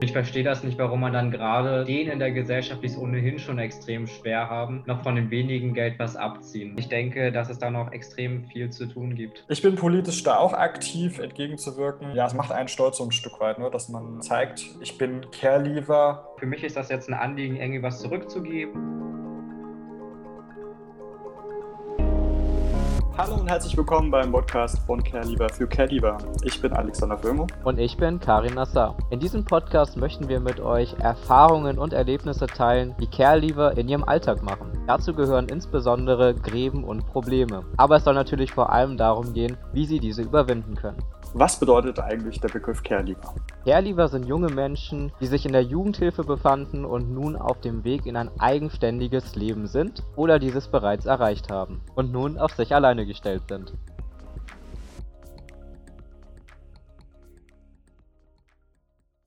Ich 0.00 0.12
verstehe 0.12 0.44
das 0.44 0.62
nicht, 0.62 0.78
warum 0.78 1.00
man 1.00 1.12
dann 1.12 1.32
gerade 1.32 1.84
denen 1.84 2.12
in 2.12 2.18
der 2.20 2.30
Gesellschaft, 2.30 2.82
die 2.82 2.86
es 2.86 2.96
ohnehin 2.96 3.38
schon 3.40 3.58
extrem 3.58 4.06
schwer 4.06 4.48
haben, 4.48 4.84
noch 4.86 5.02
von 5.02 5.16
dem 5.16 5.30
wenigen 5.30 5.74
Geld 5.74 5.98
was 5.98 6.14
abziehen. 6.14 6.76
Ich 6.78 6.88
denke, 6.88 7.32
dass 7.32 7.50
es 7.50 7.58
da 7.58 7.68
noch 7.70 7.90
extrem 7.90 8.44
viel 8.44 8.70
zu 8.70 8.86
tun 8.86 9.16
gibt. 9.16 9.44
Ich 9.48 9.60
bin 9.60 9.74
politisch 9.74 10.22
da 10.22 10.36
auch 10.36 10.52
aktiv, 10.52 11.18
entgegenzuwirken. 11.18 12.14
Ja, 12.14 12.26
es 12.26 12.34
macht 12.34 12.52
einen 12.52 12.68
stolz 12.68 12.98
so 12.98 13.04
ein 13.04 13.10
Stück 13.10 13.40
weit, 13.40 13.58
ne, 13.58 13.70
dass 13.70 13.88
man 13.88 14.22
zeigt, 14.22 14.64
ich 14.80 14.96
bin 14.98 15.26
Care-Leaver. 15.32 16.28
Für 16.38 16.46
mich 16.46 16.62
ist 16.62 16.76
das 16.76 16.90
jetzt 16.90 17.08
ein 17.08 17.14
Anliegen, 17.14 17.56
irgendwie 17.56 17.82
was 17.82 18.00
zurückzugeben. 18.00 19.17
Hallo 23.18 23.34
und 23.34 23.50
herzlich 23.50 23.76
willkommen 23.76 24.12
beim 24.12 24.30
Podcast 24.30 24.78
von 24.86 25.02
CareLieber 25.02 25.48
für 25.48 25.66
CareLieber. 25.66 26.18
Ich 26.44 26.62
bin 26.62 26.72
Alexander 26.72 27.18
Föhmo. 27.18 27.48
Und 27.64 27.80
ich 27.80 27.96
bin 27.96 28.20
Karin 28.20 28.54
Nassar. 28.54 28.96
In 29.10 29.18
diesem 29.18 29.44
Podcast 29.44 29.96
möchten 29.96 30.28
wir 30.28 30.38
mit 30.38 30.60
euch 30.60 30.94
Erfahrungen 31.00 31.80
und 31.80 31.92
Erlebnisse 31.92 32.46
teilen, 32.46 32.94
die 33.00 33.08
CareLieber 33.08 33.76
in 33.76 33.88
ihrem 33.88 34.04
Alltag 34.04 34.44
machen. 34.44 34.70
Dazu 34.86 35.14
gehören 35.14 35.48
insbesondere 35.48 36.32
Gräben 36.32 36.84
und 36.84 37.08
Probleme. 37.08 37.64
Aber 37.76 37.96
es 37.96 38.04
soll 38.04 38.14
natürlich 38.14 38.52
vor 38.52 38.70
allem 38.70 38.96
darum 38.96 39.32
gehen, 39.32 39.56
wie 39.72 39.84
sie 39.84 39.98
diese 39.98 40.22
überwinden 40.22 40.76
können. 40.76 41.02
Was 41.34 41.60
bedeutet 41.60 41.98
eigentlich 41.98 42.40
der 42.40 42.48
Begriff 42.48 42.82
Careleaver? 42.82 43.34
Careleaver 43.64 44.08
sind 44.08 44.26
junge 44.26 44.48
Menschen, 44.48 45.12
die 45.20 45.26
sich 45.26 45.44
in 45.44 45.52
der 45.52 45.62
Jugendhilfe 45.62 46.24
befanden 46.24 46.86
und 46.86 47.12
nun 47.12 47.36
auf 47.36 47.60
dem 47.60 47.84
Weg 47.84 48.06
in 48.06 48.16
ein 48.16 48.30
eigenständiges 48.40 49.36
Leben 49.36 49.66
sind 49.66 50.02
oder 50.16 50.38
dieses 50.38 50.68
bereits 50.68 51.04
erreicht 51.04 51.50
haben 51.50 51.82
und 51.94 52.12
nun 52.12 52.38
auf 52.38 52.52
sich 52.52 52.74
alleine 52.74 53.04
gestellt 53.04 53.42
sind. 53.46 53.74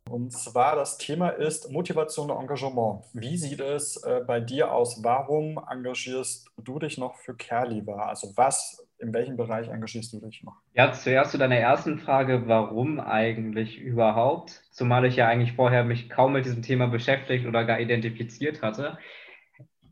Und 0.10 0.34
zwar 0.34 0.76
das 0.76 0.98
Thema 0.98 1.30
ist 1.30 1.72
Motivation 1.72 2.32
und 2.32 2.42
Engagement. 2.42 3.06
Wie 3.14 3.38
sieht 3.38 3.62
es 3.62 3.96
äh, 4.04 4.22
bei 4.26 4.42
dir 4.42 4.74
aus? 4.74 5.04
Warum 5.04 5.58
engagierst 5.70 6.50
du 6.58 6.80
dich 6.80 6.98
noch 6.98 7.16
für 7.16 7.36
Careleaver? 7.36 8.08
Also 8.08 8.34
was 8.36 8.86
in 9.02 9.14
welchem 9.14 9.38
Bereich 9.38 9.68
engagierst 9.68 10.14
du 10.14 10.20
dich 10.20 10.44
noch? 10.44 10.58
Ja, 10.74 10.92
zuerst 10.92 11.32
zu 11.32 11.38
deiner 11.38 11.58
ersten 11.58 12.00
Frage, 12.00 12.44
warum 12.48 13.00
eigentlich 13.00 13.80
überhaupt? 13.80 14.62
Zumal 14.72 15.06
ich 15.06 15.16
ja 15.16 15.28
eigentlich 15.28 15.54
vorher 15.54 15.84
mich 15.84 16.10
kaum 16.10 16.34
mit 16.34 16.46
diesem 16.46 16.62
Thema 16.62 16.88
beschäftigt 16.88 17.46
oder 17.46 17.66
gar 17.66 17.80
identifiziert 17.80 18.62
hatte. 18.62 18.98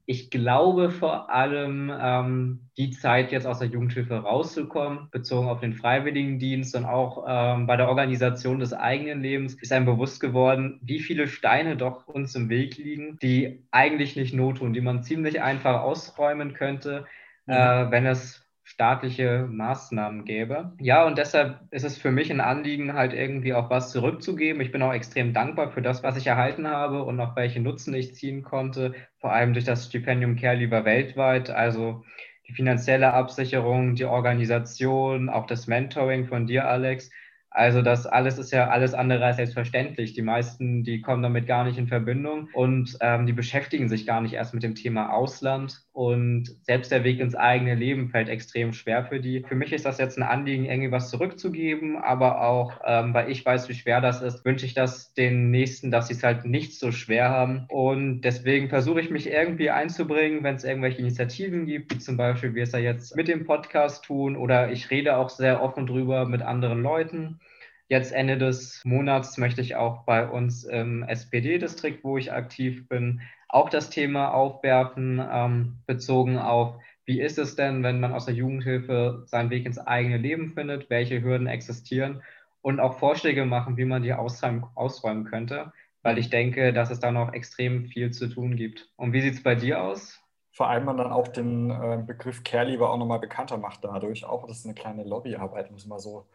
Ich 0.05 0.31
glaube 0.31 0.89
vor 0.89 1.29
allem 1.29 1.93
ähm, 1.95 2.69
die 2.77 2.89
Zeit 2.89 3.31
jetzt 3.31 3.45
aus 3.45 3.59
der 3.59 3.67
Jugendhilfe 3.67 4.15
rauszukommen, 4.15 5.07
bezogen 5.11 5.49
auf 5.49 5.59
den 5.59 5.73
Freiwilligendienst 5.73 6.75
und 6.75 6.85
auch 6.85 7.25
ähm, 7.27 7.67
bei 7.67 7.77
der 7.77 7.89
Organisation 7.89 8.57
des 8.57 8.73
eigenen 8.73 9.21
Lebens, 9.21 9.53
ist 9.61 9.71
einem 9.71 9.85
bewusst 9.85 10.19
geworden, 10.19 10.79
wie 10.81 10.99
viele 10.99 11.27
Steine 11.27 11.77
doch 11.77 12.07
uns 12.07 12.33
im 12.33 12.49
Weg 12.49 12.77
liegen, 12.77 13.19
die 13.21 13.63
eigentlich 13.69 14.15
nicht 14.15 14.33
not 14.33 14.57
tun, 14.57 14.73
die 14.73 14.81
man 14.81 15.03
ziemlich 15.03 15.43
einfach 15.43 15.81
ausräumen 15.81 16.53
könnte, 16.53 17.05
mhm. 17.45 17.53
äh, 17.53 17.91
wenn 17.91 18.07
es 18.07 18.48
staatliche 18.69 19.47
Maßnahmen 19.49 20.25
gäbe. 20.25 20.73
Ja, 20.79 21.05
und 21.07 21.17
deshalb 21.17 21.59
ist 21.71 21.83
es 21.83 21.97
für 21.97 22.11
mich 22.11 22.31
ein 22.31 22.39
Anliegen, 22.39 22.93
halt 22.93 23.13
irgendwie 23.13 23.55
auch 23.55 23.71
was 23.71 23.91
zurückzugeben. 23.91 24.61
Ich 24.61 24.71
bin 24.71 24.83
auch 24.83 24.93
extrem 24.93 25.33
dankbar 25.33 25.71
für 25.71 25.81
das, 25.81 26.03
was 26.03 26.17
ich 26.17 26.27
erhalten 26.27 26.67
habe 26.67 27.01
und 27.01 27.19
auch 27.19 27.35
welche 27.35 27.59
Nutzen 27.59 27.95
ich 27.95 28.13
ziehen 28.13 28.43
konnte, 28.43 28.93
vor 29.17 29.33
allem 29.33 29.53
durch 29.53 29.65
das 29.65 29.87
Stipendium 29.87 30.35
Care 30.35 30.55
lieber 30.55 30.85
weltweit. 30.85 31.49
Also 31.49 32.03
die 32.47 32.53
finanzielle 32.53 33.11
Absicherung, 33.11 33.95
die 33.95 34.05
Organisation, 34.05 35.29
auch 35.29 35.47
das 35.47 35.65
Mentoring 35.65 36.27
von 36.27 36.45
dir, 36.45 36.67
Alex. 36.67 37.09
Also 37.49 37.81
das 37.81 38.05
alles 38.05 38.37
ist 38.37 38.51
ja 38.51 38.69
alles 38.69 38.93
andere 38.93 39.25
als 39.25 39.37
selbstverständlich. 39.37 40.13
Die 40.13 40.21
meisten, 40.21 40.83
die 40.83 41.01
kommen 41.01 41.23
damit 41.23 41.47
gar 41.47 41.63
nicht 41.63 41.79
in 41.79 41.87
Verbindung 41.87 42.49
und 42.53 42.95
ähm, 43.01 43.25
die 43.25 43.33
beschäftigen 43.33 43.89
sich 43.89 44.05
gar 44.05 44.21
nicht 44.21 44.33
erst 44.33 44.53
mit 44.53 44.61
dem 44.61 44.75
Thema 44.75 45.11
Ausland. 45.11 45.81
Und 45.99 46.55
selbst 46.63 46.93
der 46.93 47.03
Weg 47.03 47.19
ins 47.19 47.35
eigene 47.35 47.75
Leben 47.75 48.07
fällt 48.07 48.29
extrem 48.29 48.71
schwer 48.71 49.03
für 49.03 49.19
die. 49.19 49.43
Für 49.45 49.55
mich 49.55 49.73
ist 49.73 49.83
das 49.83 49.97
jetzt 49.97 50.17
ein 50.17 50.23
Anliegen, 50.23 50.63
irgendwie 50.63 50.93
was 50.93 51.09
zurückzugeben, 51.09 51.97
aber 51.97 52.39
auch, 52.41 52.79
ähm, 52.85 53.13
weil 53.13 53.29
ich 53.29 53.45
weiß, 53.45 53.67
wie 53.67 53.73
schwer 53.73 53.99
das 53.99 54.21
ist, 54.21 54.45
wünsche 54.45 54.65
ich 54.65 54.73
das 54.73 55.13
den 55.13 55.51
Nächsten, 55.51 55.91
dass 55.91 56.07
sie 56.07 56.13
es 56.13 56.23
halt 56.23 56.45
nicht 56.45 56.79
so 56.79 56.93
schwer 56.93 57.31
haben. 57.31 57.65
Und 57.67 58.21
deswegen 58.21 58.69
versuche 58.69 59.01
ich 59.01 59.09
mich 59.09 59.29
irgendwie 59.29 59.71
einzubringen, 59.71 60.41
wenn 60.41 60.55
es 60.55 60.63
irgendwelche 60.63 60.99
Initiativen 60.99 61.65
gibt, 61.65 61.93
wie 61.93 61.99
zum 61.99 62.15
Beispiel 62.15 62.55
wir 62.55 62.63
es 62.63 62.71
ja 62.71 62.79
jetzt 62.79 63.17
mit 63.17 63.27
dem 63.27 63.45
Podcast 63.45 64.05
tun 64.05 64.37
oder 64.37 64.71
ich 64.71 64.91
rede 64.91 65.17
auch 65.17 65.29
sehr 65.29 65.61
offen 65.61 65.85
drüber 65.85 66.25
mit 66.25 66.41
anderen 66.41 66.81
Leuten. 66.81 67.41
Jetzt 67.89 68.13
Ende 68.13 68.37
des 68.37 68.85
Monats 68.85 69.37
möchte 69.37 69.59
ich 69.59 69.75
auch 69.75 70.05
bei 70.05 70.25
uns 70.25 70.63
im 70.63 71.03
SPD-Distrikt, 71.03 72.05
wo 72.05 72.17
ich 72.17 72.31
aktiv 72.31 72.87
bin, 72.87 73.19
auch 73.49 73.69
das 73.69 73.89
Thema 73.89 74.33
aufwerfen, 74.33 75.21
ähm, 75.31 75.77
bezogen 75.85 76.37
auf, 76.37 76.75
wie 77.05 77.19
ist 77.19 77.39
es 77.39 77.55
denn, 77.55 77.81
wenn 77.83 77.99
man 77.99 78.13
aus 78.13 78.25
der 78.25 78.35
Jugendhilfe 78.35 79.23
seinen 79.25 79.49
Weg 79.49 79.65
ins 79.65 79.79
eigene 79.79 80.17
Leben 80.17 80.49
findet, 80.49 80.89
welche 80.91 81.23
Hürden 81.23 81.47
existieren 81.47 82.21
und 82.61 82.79
auch 82.79 82.99
Vorschläge 82.99 83.45
machen, 83.45 83.77
wie 83.77 83.85
man 83.85 84.03
die 84.03 84.13
ausräumen, 84.13 84.65
ausräumen 84.75 85.25
könnte, 85.25 85.73
weil 86.03 86.19
ich 86.19 86.29
denke, 86.29 86.71
dass 86.71 86.91
es 86.91 86.99
da 86.99 87.11
noch 87.11 87.33
extrem 87.33 87.85
viel 87.87 88.11
zu 88.11 88.27
tun 88.27 88.55
gibt. 88.55 88.89
Und 88.95 89.11
wie 89.11 89.21
sieht 89.21 89.33
es 89.33 89.43
bei 89.43 89.55
dir 89.55 89.81
aus? 89.81 90.19
Vor 90.51 90.69
allem 90.69 90.85
man 90.85 90.97
dann 90.97 91.11
auch 91.11 91.27
den 91.27 91.71
äh, 91.71 92.03
Begriff 92.05 92.43
Care-Lieber 92.43 92.91
auch 92.91 92.97
nochmal 92.97 93.19
bekannter 93.19 93.57
macht 93.57 93.83
dadurch. 93.83 94.25
Auch 94.25 94.45
das 94.45 94.59
ist 94.59 94.65
eine 94.65 94.75
kleine 94.75 95.03
Lobbyarbeit, 95.03 95.71
muss 95.71 95.87
man 95.87 95.99
so 95.99 96.27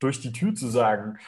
durch 0.00 0.20
die 0.20 0.32
Tür 0.32 0.54
zu 0.54 0.66
sagen. 0.66 1.18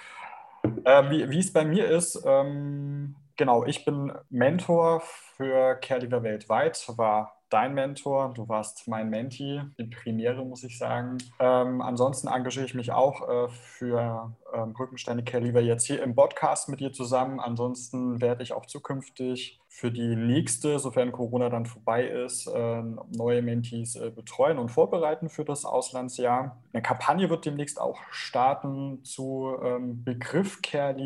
Äh, 0.85 1.11
wie, 1.11 1.31
wie 1.31 1.39
es 1.39 1.53
bei 1.53 1.65
mir 1.65 1.87
ist, 1.87 2.21
ähm, 2.27 3.15
genau, 3.39 3.65
ich 3.65 3.87
bin 3.87 4.13
Mentor 4.29 5.01
für 5.01 5.77
Care 5.77 6.23
weltweit, 6.23 6.85
war 6.99 7.39
dein 7.51 7.75
Mentor, 7.75 8.33
du 8.35 8.49
warst 8.49 8.89
mein 8.89 9.09
Menti, 9.09 9.61
die 9.79 9.85
Premiere, 9.85 10.45
muss 10.45 10.65
ich 10.65 10.79
sagen. 10.79 11.19
Ähm, 11.39 11.81
ansonsten 11.81 12.29
engagiere 12.29 12.67
ich 12.67 12.75
mich 12.75 12.93
auch 12.93 13.29
äh, 13.29 13.49
für 13.49 14.35
ähm, 14.53 14.75
Rückensteine 14.79 15.25
Care 15.25 15.39
jetzt 15.61 15.87
hier 15.87 16.03
im 16.03 16.15
Podcast 16.15 16.69
mit 16.69 16.81
dir 16.81 16.93
zusammen. 16.93 17.41
Ansonsten 17.41 18.21
werde 18.21 18.43
ich 18.43 18.53
auch 18.53 18.67
zukünftig 18.67 19.61
für 19.69 19.91
die 19.91 20.17
nächste, 20.17 20.79
sofern 20.79 21.13
Corona 21.13 21.49
dann 21.49 21.67
vorbei 21.67 22.07
ist, 22.07 22.47
äh, 22.49 22.83
neue 23.17 23.43
Mentees 23.43 23.97
äh, 23.97 24.11
betreuen 24.11 24.59
und 24.59 24.71
vorbereiten 24.71 25.29
für 25.29 25.45
das 25.45 25.65
Auslandsjahr. 25.65 26.61
Eine 26.73 26.83
Kampagne 26.83 27.31
wird 27.31 27.47
demnächst 27.47 27.81
auch 27.81 28.01
starten 28.11 29.05
zu 29.05 29.57
ähm, 29.63 30.05
Begriff 30.05 30.61
Care 30.63 30.97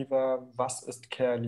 Was 0.56 0.82
ist 0.82 1.10
Care 1.10 1.38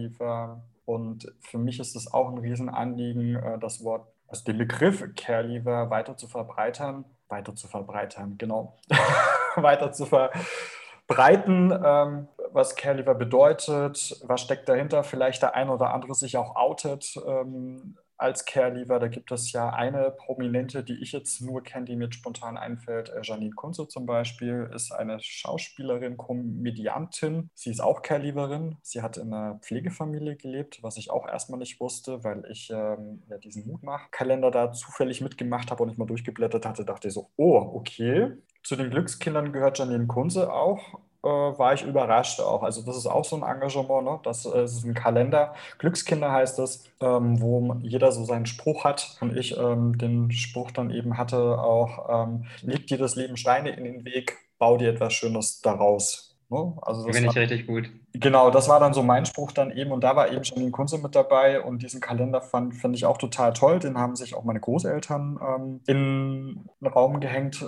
Und 0.85 1.33
für 1.41 1.59
mich 1.59 1.81
ist 1.81 1.97
es 1.97 2.13
auch 2.13 2.31
ein 2.31 2.39
Riesenanliegen, 2.39 3.37
äh, 3.37 3.59
das 3.59 3.83
Wort 3.83 4.07
also 4.29 4.45
den 4.45 4.59
Begriff 4.59 5.05
Care 5.17 5.65
weiter 5.91 6.17
zu 6.17 6.27
verbreitern, 6.27 7.05
weiter 7.29 7.55
zu 7.55 7.69
verbreitern, 7.69 8.37
genau, 8.39 8.77
weiter 9.57 9.93
zu 9.93 10.07
verbreiten, 10.07 11.71
ähm, 11.71 12.29
was 12.53 12.77
Care 12.77 13.03
bedeutet, 13.15 14.21
was 14.25 14.41
steckt 14.41 14.69
dahinter, 14.69 15.05
vielleicht 15.05 15.43
der 15.43 15.55
ein 15.55 15.69
oder 15.69 15.93
andere 15.93 16.15
sich 16.15 16.37
auch 16.37 16.57
outet, 16.57 17.17
ähm, 17.27 17.97
als 18.17 18.45
Care-Leaver. 18.45 18.99
Da 18.99 19.09
gibt 19.09 19.33
es 19.33 19.53
ja 19.53 19.71
eine 19.71 20.11
Prominente, 20.11 20.85
die 20.85 21.01
ich 21.03 21.13
jetzt 21.13 21.41
nur 21.41 21.63
kenne, 21.63 21.87
die 21.87 21.97
mir 21.97 22.13
spontan 22.13 22.57
einfällt. 22.57 23.11
Äh, 23.11 23.21
Janine 23.23 23.55
Kunze 23.55 23.89
zum 23.89 24.07
Beispiel 24.07 24.71
ist 24.75 24.93
eine 24.93 25.19
Schauspielerin, 25.21 26.17
Komödiantin. 26.17 27.51
Sie 27.55 27.71
ist 27.71 27.81
auch 27.81 28.03
Care-Leaverin. 28.03 28.77
Sie 28.83 29.03
hat 29.03 29.17
in 29.17 29.33
einer 29.33 29.59
Pflegefamilie 29.61 30.37
gelebt, 30.37 30.83
was 30.83 30.97
ich 30.97 31.11
auch 31.11 31.27
erstmal 31.27 31.59
nicht 31.59 31.81
wusste, 31.81 32.25
weil 32.25 32.45
ich 32.51 32.71
ähm, 32.71 33.23
ja, 33.29 33.39
diesen 33.39 33.67
Mutmach-Kalender 33.67 34.51
da 34.51 34.73
zufällig 34.73 35.21
mitgemacht 35.21 35.71
habe 35.71 35.83
und 35.83 35.91
ich 35.91 35.99
mal 35.99 36.07
durchgeblättert 36.07 36.67
hatte, 36.67 36.85
dachte 36.85 37.09
ich 37.09 37.15
so, 37.15 37.31
oh, 37.37 37.59
okay. 37.75 38.33
Zu 38.63 38.77
den 38.77 38.91
Glückskindern 38.91 39.53
gehört 39.53 39.79
Janine 39.79 40.07
Kunze 40.07 40.53
auch 40.53 41.01
äh, 41.25 41.59
war 41.59 41.75
ich 41.75 41.83
überrascht 41.83 42.41
auch. 42.41 42.63
Also 42.63 42.83
das 42.83 42.97
ist 42.97 43.07
auch 43.07 43.25
so 43.25 43.37
ein 43.37 43.43
Engagement, 43.43 44.05
ne? 44.05 44.21
das, 44.23 44.45
äh, 44.47 44.65
ist 44.65 44.85
ein 44.85 44.95
Kalender. 44.95 45.55
Glückskinder 45.79 46.31
heißt 46.31 46.59
es, 46.59 46.85
ähm, 47.01 47.41
wo 47.41 47.75
jeder 47.83 48.13
so 48.13 48.25
seinen 48.25 48.47
Spruch 48.47 48.85
hat 48.85 49.17
und 49.21 49.37
ich 49.37 49.57
ähm, 49.57 49.99
den 49.99 50.31
Spruch 50.31 50.71
dann 50.71 50.91
eben 50.91 51.17
hatte 51.17 51.59
auch, 51.59 52.27
ähm, 52.27 52.45
legt 52.63 52.91
dir 52.91 52.99
das 52.99 53.17
Leben 53.17 53.37
Steine 53.37 53.71
in 53.71 53.85
den 53.85 54.05
Weg, 54.05 54.37
bau 54.59 54.77
dir 54.77 54.91
etwas 54.91 55.13
Schönes 55.15 55.61
daraus. 55.61 56.37
Ne? 56.51 56.75
Also 56.83 57.07
das 57.07 57.17
Finde 57.17 57.31
ich 57.31 57.37
richtig 57.37 57.67
gut. 57.67 57.91
Genau, 58.13 58.51
das 58.51 58.69
war 58.69 58.79
dann 58.79 58.95
so 58.95 59.03
mein 59.03 59.27
Spruch 59.27 59.51
dann 59.53 59.71
eben 59.77 59.91
und 59.91 60.05
da 60.05 60.15
war 60.15 60.31
eben 60.31 60.45
schon 60.45 60.59
die 60.59 60.71
Kunze 60.71 60.99
mit 60.99 61.15
dabei 61.15 61.63
und 61.63 61.83
diesen 61.83 62.01
Kalender 62.01 62.41
fand, 62.43 62.75
fand 62.75 62.95
ich 62.95 63.07
auch 63.07 63.19
total 63.19 63.53
toll. 63.53 63.79
Den 63.81 63.99
haben 63.99 64.15
sich 64.15 64.35
auch 64.35 64.45
meine 64.45 64.61
Großeltern 64.61 65.41
ähm, 65.43 65.81
in 65.87 66.69
den 66.81 66.87
Raum 66.87 67.21
gehängt 67.21 67.65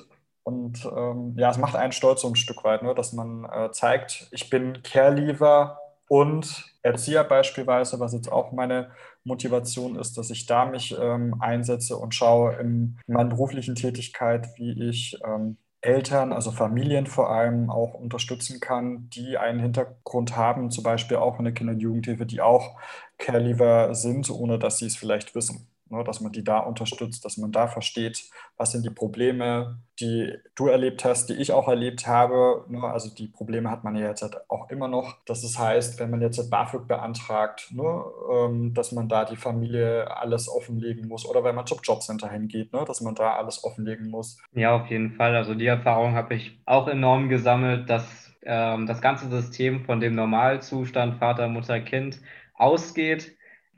und 0.47 0.89
ähm, 0.97 1.35
ja, 1.37 1.51
es 1.51 1.59
macht 1.59 1.75
einen 1.75 1.91
stolz 1.91 2.21
so 2.21 2.29
ein 2.29 2.37
Stück 2.37 2.63
weit, 2.63 2.83
ne, 2.85 2.95
dass 2.95 3.13
man 3.13 3.45
äh, 3.47 3.73
zeigt, 3.73 4.29
ich 4.31 4.49
bin 4.49 4.81
Care-Leaver 4.85 5.81
und 6.09 6.65
Erzieher 6.83 7.25
beispielsweise, 7.25 7.99
was 7.99 8.13
jetzt 8.13 8.31
auch 8.31 8.53
meine 8.53 8.93
Motivation 9.25 9.97
ist, 9.97 10.17
dass 10.17 10.31
ich 10.31 10.47
da 10.47 10.65
mich 10.67 10.97
ähm, 11.01 11.35
einsetze 11.41 11.97
und 11.97 12.15
schaue 12.15 12.55
in 12.61 12.97
meiner 13.09 13.29
beruflichen 13.29 13.75
Tätigkeit, 13.75 14.47
wie 14.57 14.89
ich 14.89 15.19
ähm, 15.25 15.57
Eltern, 15.81 16.33
also 16.33 16.53
Familien 16.53 17.07
vor 17.09 17.31
allem 17.31 17.69
auch 17.69 17.95
unterstützen 17.95 18.61
kann, 18.61 19.11
die 19.11 19.39
einen 19.39 19.59
Hintergrund 19.59 20.37
haben, 20.37 20.71
zum 20.71 20.85
Beispiel 20.85 21.17
auch 21.17 21.39
in 21.41 21.45
der 21.45 21.55
Kinder- 21.55 21.73
und 21.73 21.81
Jugendhilfe, 21.81 22.25
die 22.25 22.41
auch 22.41 22.79
Caregiver 23.19 23.95
sind, 23.97 24.31
ohne 24.31 24.59
dass 24.61 24.79
sie 24.79 24.87
es 24.87 24.97
vielleicht 24.97 25.35
wissen. 25.35 25.69
Ne, 25.88 26.03
dass 26.03 26.21
man 26.21 26.33
die 26.33 26.43
da 26.43 26.59
unterstützt, 26.59 27.25
dass 27.25 27.37
man 27.37 27.53
da 27.53 27.69
versteht, 27.69 28.25
was 28.56 28.73
sind 28.73 28.85
die 28.85 28.91
Probleme, 28.91 29.79
die 30.00 30.35
du 30.56 30.67
erlebt 30.67 31.05
hast, 31.05 31.29
die 31.29 31.35
ich 31.35 31.53
auch 31.53 31.69
erlebt 31.69 32.09
habe. 32.09 32.65
Ne, 32.69 32.83
also 32.83 33.15
die 33.15 33.29
Probleme 33.29 33.71
hat 33.71 33.85
man 33.85 33.94
ja 33.94 34.09
jetzt 34.09 34.23
halt 34.23 34.37
auch 34.50 34.69
immer 34.69 34.88
noch. 34.88 35.19
Das 35.27 35.56
heißt, 35.56 36.00
wenn 36.00 36.11
man 36.11 36.21
jetzt 36.21 36.50
BAföG 36.50 36.88
beantragt, 36.88 37.69
ne, 37.73 38.05
ähm, 38.33 38.75
dass 38.75 38.91
man 38.91 39.09
da 39.09 39.25
die 39.25 39.37
Familie 39.37 40.11
alles 40.17 40.49
offenlegen 40.49 41.06
muss 41.06 41.25
oder 41.25 41.44
wenn 41.44 41.55
man 41.55 41.67
zum 41.67 41.79
Jobcenter 41.81 42.29
hingeht, 42.31 42.75
dass 42.75 43.00
man 43.00 43.15
da 43.15 43.37
alles 43.37 43.62
offenlegen 43.62 44.11
muss. 44.11 44.38
Ja, 44.55 44.75
auf 44.75 44.88
jeden 44.88 45.12
Fall. 45.12 45.37
Also 45.37 45.55
die 45.55 45.67
Erfahrung 45.67 46.17
habe 46.17 46.35
ich 46.35 46.59
auch 46.67 46.88
enorm 46.88 47.29
gesammelt, 47.29 47.88
dass 47.88 48.35
ähm, 48.43 48.87
das 48.87 49.00
ganze 49.00 49.29
System 49.29 49.85
von 49.85 50.00
dem 50.00 50.17
Normalzustand 50.17 51.21
Vater, 51.21 51.47
Mutter, 51.47 51.79
Kind 51.79 52.21
ausgeht 52.55 53.37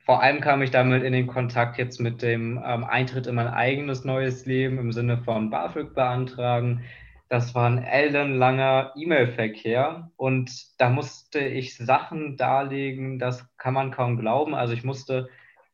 vor 0.09 0.23
allem 0.23 0.41
kam 0.41 0.63
ich 0.63 0.71
damit 0.71 1.03
in 1.03 1.13
den 1.13 1.27
Kontakt 1.27 1.77
jetzt 1.77 2.01
mit 2.01 2.23
dem 2.23 2.59
ähm, 2.65 2.83
Eintritt 2.85 3.27
in 3.27 3.35
mein 3.35 3.49
eigenes 3.49 4.05
neues 4.05 4.47
Leben 4.47 4.79
im 4.79 4.91
Sinne 4.91 5.19
von 5.19 5.51
BAföG 5.51 5.93
beantragen. 5.93 6.83
Das 7.29 7.55
war 7.55 7.69
ein 7.69 7.85
ellenlanger 7.85 8.95
E-Mail-Verkehr 8.97 10.11
und 10.17 10.51
da 10.79 10.89
musste 10.89 11.41
ich 11.41 11.77
Sachen 11.77 12.39
darlegen, 12.39 13.19
das 13.19 13.47
kann 13.59 13.75
man 13.75 13.91
kaum 13.91 14.17
glauben. 14.17 14.55
Also 14.55 14.73
ich 14.73 14.83
musste 14.83 15.29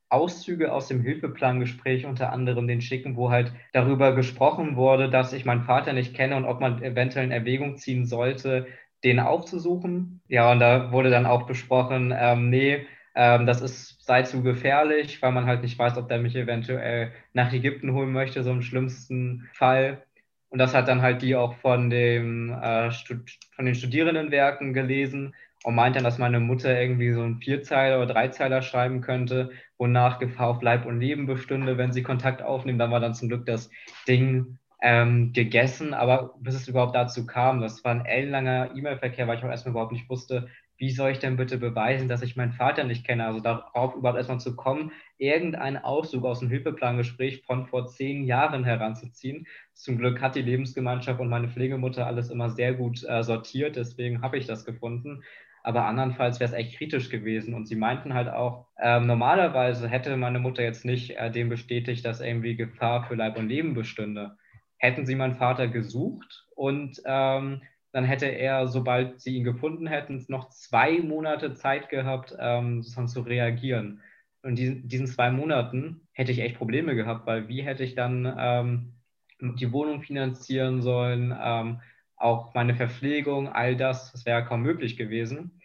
Auszüge 0.08 0.72
aus 0.72 0.88
dem 0.88 1.00
Hilfeplangespräch 1.00 2.04
unter 2.04 2.32
anderem 2.32 2.66
den 2.66 2.80
schicken, 2.80 3.14
wo 3.14 3.30
halt 3.30 3.52
darüber 3.72 4.16
gesprochen 4.16 4.74
wurde, 4.74 5.10
dass 5.10 5.32
ich 5.32 5.44
meinen 5.44 5.62
Vater 5.62 5.92
nicht 5.92 6.12
kenne 6.12 6.34
und 6.34 6.44
ob 6.44 6.60
man 6.60 6.82
eventuell 6.82 7.24
in 7.24 7.30
Erwägung 7.30 7.76
ziehen 7.76 8.04
sollte, 8.04 8.66
den 9.04 9.20
aufzusuchen. 9.20 10.22
Ja, 10.26 10.50
und 10.50 10.58
da 10.58 10.90
wurde 10.90 11.10
dann 11.10 11.26
auch 11.26 11.46
besprochen, 11.46 12.12
ähm, 12.18 12.50
nee, 12.50 12.84
ähm, 13.14 13.46
das 13.46 13.60
ist, 13.60 14.04
sei 14.04 14.22
zu 14.22 14.42
gefährlich, 14.42 15.22
weil 15.22 15.32
man 15.32 15.46
halt 15.46 15.62
nicht 15.62 15.78
weiß, 15.78 15.96
ob 15.96 16.08
der 16.08 16.18
mich 16.18 16.34
eventuell 16.34 17.12
nach 17.32 17.52
Ägypten 17.52 17.92
holen 17.92 18.12
möchte, 18.12 18.42
so 18.42 18.50
im 18.50 18.62
schlimmsten 18.62 19.48
Fall. 19.52 20.02
Und 20.50 20.58
das 20.58 20.74
hat 20.74 20.88
dann 20.88 21.02
halt 21.02 21.22
die 21.22 21.36
auch 21.36 21.54
von, 21.56 21.90
dem, 21.90 22.50
äh, 22.50 22.90
von 22.90 23.64
den 23.64 23.74
Studierendenwerken 23.74 24.72
gelesen 24.72 25.34
und 25.64 25.74
meint 25.74 25.96
dann, 25.96 26.04
dass 26.04 26.18
meine 26.18 26.40
Mutter 26.40 26.78
irgendwie 26.78 27.12
so 27.12 27.22
einen 27.22 27.40
Vierzeiler 27.40 27.96
oder 27.96 28.12
Dreizeiler 28.12 28.62
schreiben 28.62 29.00
könnte, 29.00 29.50
wonach 29.78 30.18
Gefahr 30.18 30.48
auf 30.48 30.62
Leib 30.62 30.84
und 30.84 31.00
Leben 31.00 31.26
bestünde, 31.26 31.78
wenn 31.78 31.92
sie 31.92 32.02
Kontakt 32.02 32.42
aufnehmen. 32.42 32.78
Dann 32.78 32.90
war 32.90 33.00
dann 33.00 33.14
zum 33.14 33.28
Glück 33.28 33.46
das 33.46 33.70
Ding 34.06 34.58
ähm, 34.82 35.32
gegessen, 35.32 35.94
aber 35.94 36.34
bis 36.38 36.54
es 36.54 36.68
überhaupt 36.68 36.94
dazu 36.94 37.26
kam, 37.26 37.62
das 37.62 37.82
war 37.84 37.92
ein 37.92 38.04
ellenlanger 38.04 38.76
E-Mail-Verkehr, 38.76 39.26
weil 39.26 39.38
ich 39.38 39.44
auch 39.44 39.48
erstmal 39.48 39.72
überhaupt 39.72 39.92
nicht 39.92 40.10
wusste, 40.10 40.48
wie 40.84 40.90
soll 40.90 41.12
ich 41.12 41.18
denn 41.18 41.38
bitte 41.38 41.56
beweisen, 41.56 42.08
dass 42.08 42.20
ich 42.20 42.36
meinen 42.36 42.52
Vater 42.52 42.84
nicht 42.84 43.06
kenne? 43.06 43.24
Also 43.24 43.40
darauf 43.40 43.94
überhaupt 43.94 44.18
erstmal 44.18 44.38
zu 44.38 44.54
kommen, 44.54 44.92
irgendeinen 45.16 45.78
Auszug 45.78 46.26
aus 46.26 46.40
dem 46.40 46.50
Hilfeplangespräch 46.50 47.42
von 47.46 47.64
vor 47.64 47.86
zehn 47.86 48.24
Jahren 48.24 48.64
heranzuziehen. 48.64 49.46
Zum 49.72 49.96
Glück 49.96 50.20
hat 50.20 50.34
die 50.34 50.42
Lebensgemeinschaft 50.42 51.20
und 51.20 51.30
meine 51.30 51.48
Pflegemutter 51.48 52.06
alles 52.06 52.28
immer 52.28 52.50
sehr 52.50 52.74
gut 52.74 53.02
äh, 53.02 53.22
sortiert, 53.22 53.76
deswegen 53.76 54.20
habe 54.20 54.36
ich 54.36 54.44
das 54.44 54.66
gefunden. 54.66 55.22
Aber 55.62 55.86
andernfalls 55.86 56.38
wäre 56.38 56.50
es 56.50 56.54
echt 56.54 56.76
kritisch 56.76 57.08
gewesen. 57.08 57.54
Und 57.54 57.66
sie 57.66 57.76
meinten 57.76 58.12
halt 58.12 58.28
auch, 58.28 58.66
äh, 58.76 59.00
normalerweise 59.00 59.88
hätte 59.88 60.14
meine 60.18 60.38
Mutter 60.38 60.62
jetzt 60.62 60.84
nicht 60.84 61.16
äh, 61.16 61.30
dem 61.30 61.48
bestätigt, 61.48 62.04
dass 62.04 62.20
irgendwie 62.20 62.56
Gefahr 62.56 63.04
für 63.04 63.14
Leib 63.14 63.38
und 63.38 63.48
Leben 63.48 63.72
bestünde. 63.72 64.36
Hätten 64.76 65.06
sie 65.06 65.14
meinen 65.14 65.36
Vater 65.36 65.66
gesucht 65.68 66.46
und 66.54 67.00
ähm, 67.06 67.62
dann 67.94 68.04
hätte 68.04 68.26
er, 68.26 68.66
sobald 68.66 69.20
sie 69.20 69.36
ihn 69.36 69.44
gefunden 69.44 69.86
hätten, 69.86 70.24
noch 70.26 70.48
zwei 70.48 70.98
Monate 70.98 71.54
Zeit 71.54 71.90
gehabt, 71.90 72.34
ähm, 72.40 72.82
sozusagen 72.82 73.06
zu 73.06 73.20
reagieren. 73.20 74.02
Und 74.42 74.58
in 74.58 74.88
diesen 74.88 75.06
zwei 75.06 75.30
Monaten 75.30 76.00
hätte 76.10 76.32
ich 76.32 76.40
echt 76.40 76.58
Probleme 76.58 76.96
gehabt, 76.96 77.24
weil 77.24 77.46
wie 77.46 77.62
hätte 77.62 77.84
ich 77.84 77.94
dann 77.94 78.34
ähm, 78.36 78.94
die 79.40 79.70
Wohnung 79.70 80.02
finanzieren 80.02 80.82
sollen, 80.82 81.32
ähm, 81.40 81.82
auch 82.16 82.52
meine 82.52 82.74
Verpflegung, 82.74 83.48
all 83.48 83.76
das, 83.76 84.10
das 84.10 84.26
wäre 84.26 84.44
kaum 84.44 84.62
möglich 84.62 84.96
gewesen. 84.96 85.60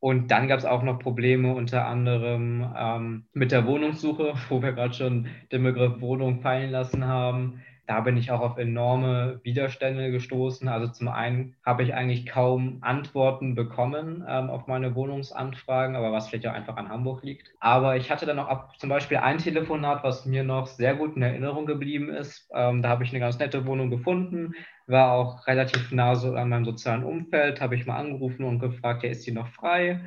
Und 0.00 0.30
dann 0.30 0.48
gab 0.48 0.60
es 0.60 0.64
auch 0.64 0.82
noch 0.82 0.98
Probleme 0.98 1.54
unter 1.54 1.84
anderem 1.84 2.66
ähm, 2.78 3.26
mit 3.34 3.52
der 3.52 3.66
Wohnungssuche, 3.66 4.32
wo 4.48 4.62
wir 4.62 4.72
gerade 4.72 4.94
schon 4.94 5.28
den 5.52 5.64
Begriff 5.64 6.00
Wohnung 6.00 6.40
fallen 6.40 6.70
lassen 6.70 7.04
haben 7.04 7.60
da 7.88 8.00
bin 8.00 8.18
ich 8.18 8.30
auch 8.30 8.42
auf 8.42 8.58
enorme 8.58 9.40
Widerstände 9.44 10.10
gestoßen. 10.10 10.68
Also 10.68 10.88
zum 10.88 11.08
einen 11.08 11.56
habe 11.64 11.82
ich 11.82 11.94
eigentlich 11.94 12.26
kaum 12.26 12.78
Antworten 12.82 13.54
bekommen 13.54 14.26
ähm, 14.28 14.50
auf 14.50 14.66
meine 14.66 14.94
Wohnungsanfragen, 14.94 15.96
aber 15.96 16.12
was 16.12 16.28
vielleicht 16.28 16.46
auch 16.46 16.52
einfach 16.52 16.76
an 16.76 16.90
Hamburg 16.90 17.24
liegt. 17.24 17.50
Aber 17.60 17.96
ich 17.96 18.10
hatte 18.10 18.26
dann 18.26 18.38
auch 18.38 18.48
ab, 18.48 18.78
zum 18.78 18.90
Beispiel 18.90 19.16
ein 19.16 19.38
Telefonat, 19.38 20.04
was 20.04 20.26
mir 20.26 20.44
noch 20.44 20.66
sehr 20.66 20.96
gut 20.96 21.16
in 21.16 21.22
Erinnerung 21.22 21.64
geblieben 21.64 22.10
ist. 22.10 22.50
Ähm, 22.52 22.82
da 22.82 22.90
habe 22.90 23.04
ich 23.04 23.10
eine 23.10 23.20
ganz 23.20 23.38
nette 23.38 23.64
Wohnung 23.64 23.88
gefunden, 23.88 24.52
war 24.86 25.12
auch 25.12 25.46
relativ 25.46 25.90
nah 25.90 26.14
so 26.14 26.34
an 26.34 26.50
meinem 26.50 26.66
sozialen 26.66 27.04
Umfeld, 27.04 27.62
habe 27.62 27.74
ich 27.74 27.86
mal 27.86 27.96
angerufen 27.96 28.44
und 28.44 28.58
gefragt, 28.58 29.02
ja, 29.02 29.08
ist 29.08 29.26
die 29.26 29.32
noch 29.32 29.48
frei? 29.48 30.02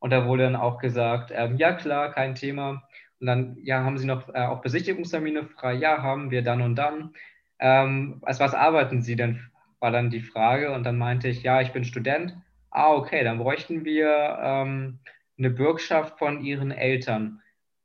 Und 0.00 0.10
da 0.10 0.26
wurde 0.26 0.42
dann 0.42 0.56
auch 0.56 0.76
gesagt, 0.78 1.32
ähm, 1.34 1.56
ja 1.56 1.72
klar, 1.72 2.12
kein 2.12 2.34
Thema. 2.34 2.82
Und 3.22 3.26
dann, 3.28 3.56
ja, 3.62 3.84
haben 3.84 3.98
Sie 3.98 4.06
noch 4.06 4.34
äh, 4.34 4.46
auch 4.46 4.62
Besichtigungstermine 4.62 5.44
frei? 5.44 5.74
Ja, 5.74 6.02
haben 6.02 6.32
wir 6.32 6.42
dann 6.42 6.60
und 6.60 6.74
dann. 6.74 7.14
Ähm, 7.60 8.18
als 8.22 8.40
was 8.40 8.52
arbeiten 8.52 9.00
Sie 9.00 9.14
denn? 9.14 9.48
War 9.78 9.92
dann 9.92 10.10
die 10.10 10.22
Frage. 10.22 10.72
Und 10.72 10.82
dann 10.82 10.98
meinte 10.98 11.28
ich, 11.28 11.44
ja, 11.44 11.60
ich 11.60 11.70
bin 11.70 11.84
Student. 11.84 12.36
Ah, 12.72 12.92
okay, 12.92 13.22
dann 13.22 13.38
bräuchten 13.38 13.84
wir 13.84 14.38
ähm, 14.42 14.98
eine 15.38 15.50
Bürgschaft 15.50 16.18
von 16.18 16.42
Ihren 16.42 16.72
Eltern. 16.72 17.40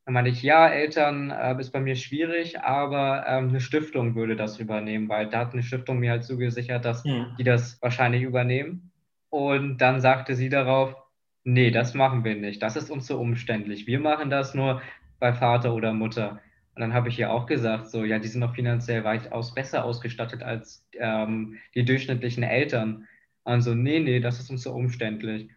Dann 0.06 0.16
meinte 0.16 0.32
ich, 0.32 0.42
ja, 0.42 0.70
Eltern 0.70 1.30
äh, 1.30 1.56
ist 1.60 1.70
bei 1.70 1.82
mir 1.82 1.96
schwierig, 1.96 2.60
aber 2.62 3.26
ähm, 3.28 3.50
eine 3.50 3.60
Stiftung 3.60 4.16
würde 4.16 4.36
das 4.36 4.60
übernehmen, 4.60 5.08
weil 5.08 5.30
da 5.30 5.42
hat 5.42 5.54
eine 5.54 5.62
Stiftung 5.62 6.00
mir 6.00 6.10
halt 6.10 6.24
zugesichert, 6.24 6.84
dass 6.84 7.04
hm. 7.04 7.36
die 7.38 7.44
das 7.44 7.80
wahrscheinlich 7.84 8.24
übernehmen. 8.24 8.92
Und 9.30 9.78
dann 9.78 10.02
sagte 10.02 10.34
sie 10.34 10.50
darauf, 10.50 10.96
nee, 11.44 11.70
das 11.70 11.94
machen 11.94 12.24
wir 12.24 12.36
nicht. 12.36 12.64
Das 12.64 12.76
ist 12.76 12.90
uns 12.90 13.06
zu 13.06 13.14
so 13.14 13.20
umständlich. 13.20 13.86
Wir 13.86 14.00
machen 14.00 14.30
das 14.30 14.56
nur, 14.56 14.82
bei 15.20 15.34
Vater 15.34 15.74
oder 15.74 15.94
Mutter. 15.94 16.40
Und 16.76 16.82
dann 16.82 16.94
habe 16.94 17.10
ich 17.10 17.18
ihr 17.18 17.32
auch 17.32 17.48
gesagt, 17.48 17.90
so, 17.90 18.04
ja, 18.04 18.20
die 18.20 18.28
sind 18.28 18.42
noch 18.42 18.54
finanziell 18.54 19.04
weitaus 19.04 19.54
besser 19.54 19.84
ausgestattet 19.84 20.44
als 20.44 20.86
ähm, 21.00 21.58
die 21.74 21.84
durchschnittlichen 21.84 22.44
Eltern. 22.44 23.08
Und 23.44 23.62
so, 23.62 23.74
nee, 23.74 24.00
nee, 24.00 24.20
das 24.20 24.40
ist 24.40 24.52
uns 24.52 24.64
so 24.64 24.74
umständlich. 24.74 25.50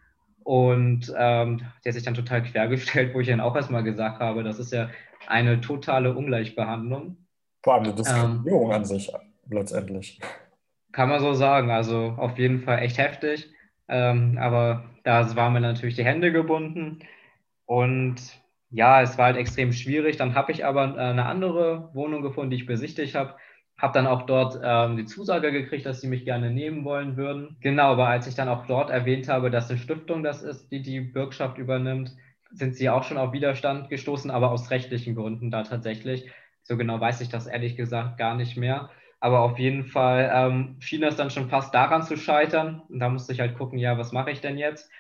Und 0.45 1.13
ähm, 1.17 1.59
die 1.85 1.89
hat 1.89 1.95
sich 1.95 2.05
dann 2.05 2.15
total 2.15 2.43
quergestellt, 2.43 3.15
wo 3.15 3.21
ich 3.21 3.29
dann 3.29 3.41
auch 3.41 3.55
erstmal 3.55 3.83
gesagt 3.83 4.21
habe, 4.21 4.43
das 4.43 4.59
ist 4.59 4.73
ja 4.73 4.89
eine 5.27 5.61
totale 5.61 6.15
Ungleichbehandlung. 6.15 7.19
Vor 7.63 7.75
allem 7.75 7.85
eine 7.85 7.95
Diskriminierung 7.95 8.71
ähm, 8.71 8.77
an 8.77 8.85
sich 8.85 9.13
letztendlich. 9.51 10.21
Kann 10.93 11.09
man 11.09 11.21
so 11.21 11.35
sagen. 11.35 11.71
Also 11.71 12.15
auf 12.17 12.39
jeden 12.39 12.61
Fall 12.63 12.79
echt 12.79 12.99
heftig. 12.99 13.51
Ähm, 13.89 14.39
aber 14.39 14.85
da 15.05 15.37
waren 15.37 15.53
mir 15.53 15.61
natürlich 15.61 15.97
die 15.97 16.05
Hände 16.05 16.33
gebunden. 16.33 17.01
Und 17.67 18.40
ja, 18.71 19.03
es 19.03 19.19
war 19.19 19.27
halt 19.27 19.37
extrem 19.37 19.73
schwierig. 19.73 20.17
Dann 20.17 20.35
habe 20.35 20.53
ich 20.53 20.65
aber 20.65 20.97
äh, 20.97 21.01
eine 21.01 21.27
andere 21.27 21.91
Wohnung 21.95 22.23
gefunden, 22.23 22.51
die 22.51 22.57
ich 22.57 22.67
besichtigt 22.67 23.15
habe. 23.15 23.35
Habe 23.77 23.95
dann 23.95 24.07
auch 24.07 24.23
dort 24.27 24.61
ähm, 24.63 24.97
die 24.97 25.07
Zusage 25.07 25.53
gekriegt, 25.53 25.87
dass 25.87 26.01
sie 26.01 26.09
mich 26.09 26.25
gerne 26.25 26.51
nehmen 26.51 26.85
wollen 26.85 27.17
würden. 27.17 27.57
Genau, 27.61 27.93
aber 27.93 28.09
als 28.09 28.27
ich 28.27 28.35
dann 28.35 28.49
auch 28.49 28.67
dort 28.67 28.91
erwähnt 28.91 29.29
habe, 29.29 29.51
dass 29.51 29.71
eine 29.71 29.79
Stiftung 29.79 30.23
das 30.23 30.43
ist, 30.43 30.71
die 30.71 30.83
die 30.83 31.01
Bürgschaft 31.01 31.59
übernimmt, 31.59 32.15
sind 32.53 32.75
sie 32.77 32.91
auch 32.91 33.05
schon 33.05 33.17
auf 33.19 33.33
Widerstand 33.33 33.89
gestoßen, 33.89 34.31
aber 34.31 34.51
aus 34.51 34.71
rechtlichen 34.71 35.15
Gründen 35.15 35.51
da 35.51 35.63
tatsächlich. 35.63 36.31
So 36.63 36.77
genau 36.77 37.01
weiß 37.01 37.21
ich 37.23 37.29
das 37.31 37.47
ehrlich 37.47 37.77
gesagt 37.77 38.19
gar 38.19 38.35
nicht 38.35 38.57
mehr. 38.57 38.91
Aber 39.19 39.41
auf 39.41 39.59
jeden 39.59 39.85
Fall 39.85 40.31
ähm, 40.33 40.77
schien 40.81 41.01
das 41.03 41.17
dann 41.17 41.31
schon 41.31 41.49
fast 41.49 41.75
daran 41.75 42.03
zu 42.03 42.17
scheitern. 42.17 42.83
Und 42.89 43.01
da 43.01 43.09
musste 43.09 43.33
ich 43.33 43.41
halt 43.41 43.57
gucken, 43.57 43.79
ja, 43.79 43.99
was 43.99 44.13
mache 44.13 44.31
ich 44.31 44.41
denn 44.41 44.59
jetzt? 44.59 44.91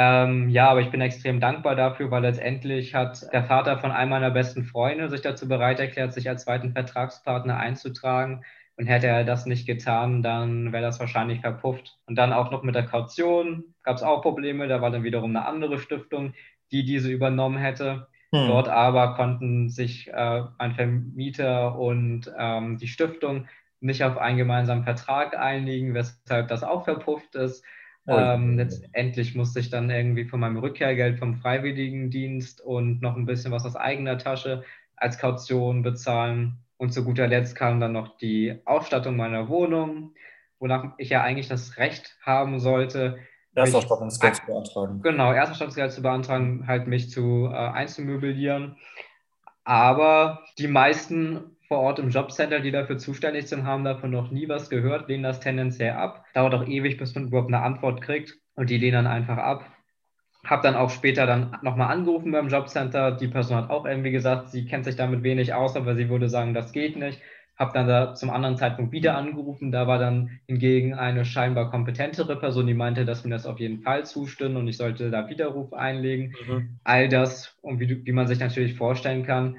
Ähm, 0.00 0.48
ja, 0.48 0.68
aber 0.68 0.80
ich 0.80 0.92
bin 0.92 1.00
extrem 1.00 1.40
dankbar 1.40 1.74
dafür, 1.74 2.08
weil 2.12 2.22
letztendlich 2.22 2.94
hat 2.94 3.32
der 3.32 3.42
Vater 3.42 3.78
von 3.78 3.90
einem 3.90 4.10
meiner 4.10 4.30
besten 4.30 4.62
Freunde 4.62 5.08
sich 5.08 5.22
dazu 5.22 5.48
bereit 5.48 5.80
erklärt, 5.80 6.12
sich 6.12 6.28
als 6.28 6.44
zweiten 6.44 6.70
Vertragspartner 6.72 7.56
einzutragen. 7.56 8.44
Und 8.76 8.86
hätte 8.86 9.08
er 9.08 9.24
das 9.24 9.44
nicht 9.44 9.66
getan, 9.66 10.22
dann 10.22 10.72
wäre 10.72 10.84
das 10.84 11.00
wahrscheinlich 11.00 11.40
verpufft. 11.40 11.98
Und 12.06 12.14
dann 12.14 12.32
auch 12.32 12.52
noch 12.52 12.62
mit 12.62 12.76
der 12.76 12.84
Kaution 12.84 13.74
gab 13.82 13.96
es 13.96 14.04
auch 14.04 14.22
Probleme. 14.22 14.68
Da 14.68 14.80
war 14.80 14.92
dann 14.92 15.02
wiederum 15.02 15.34
eine 15.34 15.46
andere 15.46 15.80
Stiftung, 15.80 16.32
die 16.70 16.84
diese 16.84 17.10
übernommen 17.10 17.58
hätte. 17.58 18.06
Hm. 18.32 18.46
Dort 18.46 18.68
aber 18.68 19.16
konnten 19.16 19.68
sich 19.68 20.06
äh, 20.10 20.42
ein 20.58 20.74
Vermieter 20.76 21.76
und 21.76 22.32
ähm, 22.38 22.78
die 22.78 22.86
Stiftung 22.86 23.48
nicht 23.80 24.04
auf 24.04 24.16
einen 24.16 24.38
gemeinsamen 24.38 24.84
Vertrag 24.84 25.36
einigen, 25.36 25.92
weshalb 25.94 26.46
das 26.46 26.62
auch 26.62 26.84
verpufft 26.84 27.34
ist. 27.34 27.64
Ähm, 28.08 28.56
letztendlich 28.56 29.34
musste 29.34 29.60
ich 29.60 29.70
dann 29.70 29.90
irgendwie 29.90 30.24
von 30.24 30.40
meinem 30.40 30.56
Rückkehrgeld 30.56 31.18
vom 31.18 31.36
Freiwilligendienst 31.36 32.60
und 32.60 33.02
noch 33.02 33.16
ein 33.16 33.26
bisschen 33.26 33.52
was 33.52 33.66
aus 33.66 33.76
eigener 33.76 34.18
Tasche 34.18 34.64
als 34.96 35.18
Kaution 35.18 35.82
bezahlen. 35.82 36.58
Und 36.78 36.92
zu 36.92 37.04
guter 37.04 37.26
Letzt 37.26 37.54
kam 37.54 37.80
dann 37.80 37.92
noch 37.92 38.16
die 38.16 38.60
Ausstattung 38.64 39.16
meiner 39.16 39.48
Wohnung. 39.48 40.14
wonach 40.60 40.94
ich 40.98 41.10
ja 41.10 41.22
eigentlich 41.22 41.48
das 41.48 41.76
Recht 41.76 42.16
haben 42.22 42.58
sollte, 42.58 43.18
Erstausstattungsgeld 43.54 44.36
zu 44.36 44.46
beantragen. 44.46 45.02
Genau, 45.02 45.32
Erstausstattungsgeld 45.32 45.92
zu 45.92 46.02
beantragen, 46.02 46.66
halt 46.66 46.86
mich 46.86 47.10
zu 47.10 47.46
äh, 47.46 47.54
einzumöblieren. 47.54 48.76
Aber 49.64 50.44
die 50.58 50.68
meisten 50.68 51.57
vor 51.68 51.78
Ort 51.78 51.98
im 51.98 52.08
Jobcenter, 52.10 52.60
die 52.60 52.70
dafür 52.70 52.98
zuständig 52.98 53.46
sind, 53.46 53.64
haben 53.64 53.84
davon 53.84 54.10
noch 54.10 54.30
nie 54.30 54.48
was 54.48 54.70
gehört, 54.70 55.08
lehnen 55.08 55.22
das 55.22 55.40
tendenziell 55.40 55.92
ab. 55.92 56.24
Dauert 56.34 56.54
auch 56.54 56.66
ewig, 56.66 56.96
bis 56.96 57.14
man 57.14 57.28
überhaupt 57.28 57.48
eine 57.48 57.62
Antwort 57.62 58.00
kriegt 58.00 58.34
und 58.54 58.70
die 58.70 58.78
lehnen 58.78 59.04
dann 59.04 59.06
einfach 59.06 59.38
ab. 59.38 59.70
Hab 60.44 60.62
dann 60.62 60.76
auch 60.76 60.90
später 60.90 61.26
dann 61.26 61.56
nochmal 61.62 61.92
angerufen 61.92 62.32
beim 62.32 62.48
Jobcenter. 62.48 63.12
Die 63.12 63.28
Person 63.28 63.56
hat 63.56 63.70
auch 63.70 63.84
irgendwie 63.84 64.12
gesagt, 64.12 64.50
sie 64.50 64.64
kennt 64.64 64.86
sich 64.86 64.96
damit 64.96 65.22
wenig 65.22 65.52
aus, 65.52 65.76
aber 65.76 65.94
sie 65.94 66.08
würde 66.08 66.28
sagen, 66.28 66.54
das 66.54 66.72
geht 66.72 66.96
nicht 66.96 67.20
habe 67.58 67.72
dann 67.72 67.88
da 67.88 68.14
zum 68.14 68.30
anderen 68.30 68.56
Zeitpunkt 68.56 68.92
wieder 68.92 69.16
angerufen. 69.16 69.72
Da 69.72 69.86
war 69.86 69.98
dann 69.98 70.38
hingegen 70.46 70.94
eine 70.94 71.24
scheinbar 71.24 71.70
kompetentere 71.70 72.36
Person, 72.36 72.68
die 72.68 72.74
meinte, 72.74 73.04
dass 73.04 73.24
mir 73.24 73.30
das 73.30 73.46
auf 73.46 73.58
jeden 73.58 73.82
Fall 73.82 74.06
zustimmt 74.06 74.56
und 74.56 74.68
ich 74.68 74.76
sollte 74.76 75.10
da 75.10 75.28
Widerruf 75.28 75.72
einlegen. 75.72 76.34
Mhm. 76.46 76.78
All 76.84 77.08
das, 77.08 77.56
und 77.60 77.80
wie, 77.80 78.06
wie 78.06 78.12
man 78.12 78.28
sich 78.28 78.38
natürlich 78.38 78.74
vorstellen 78.74 79.24
kann, 79.24 79.56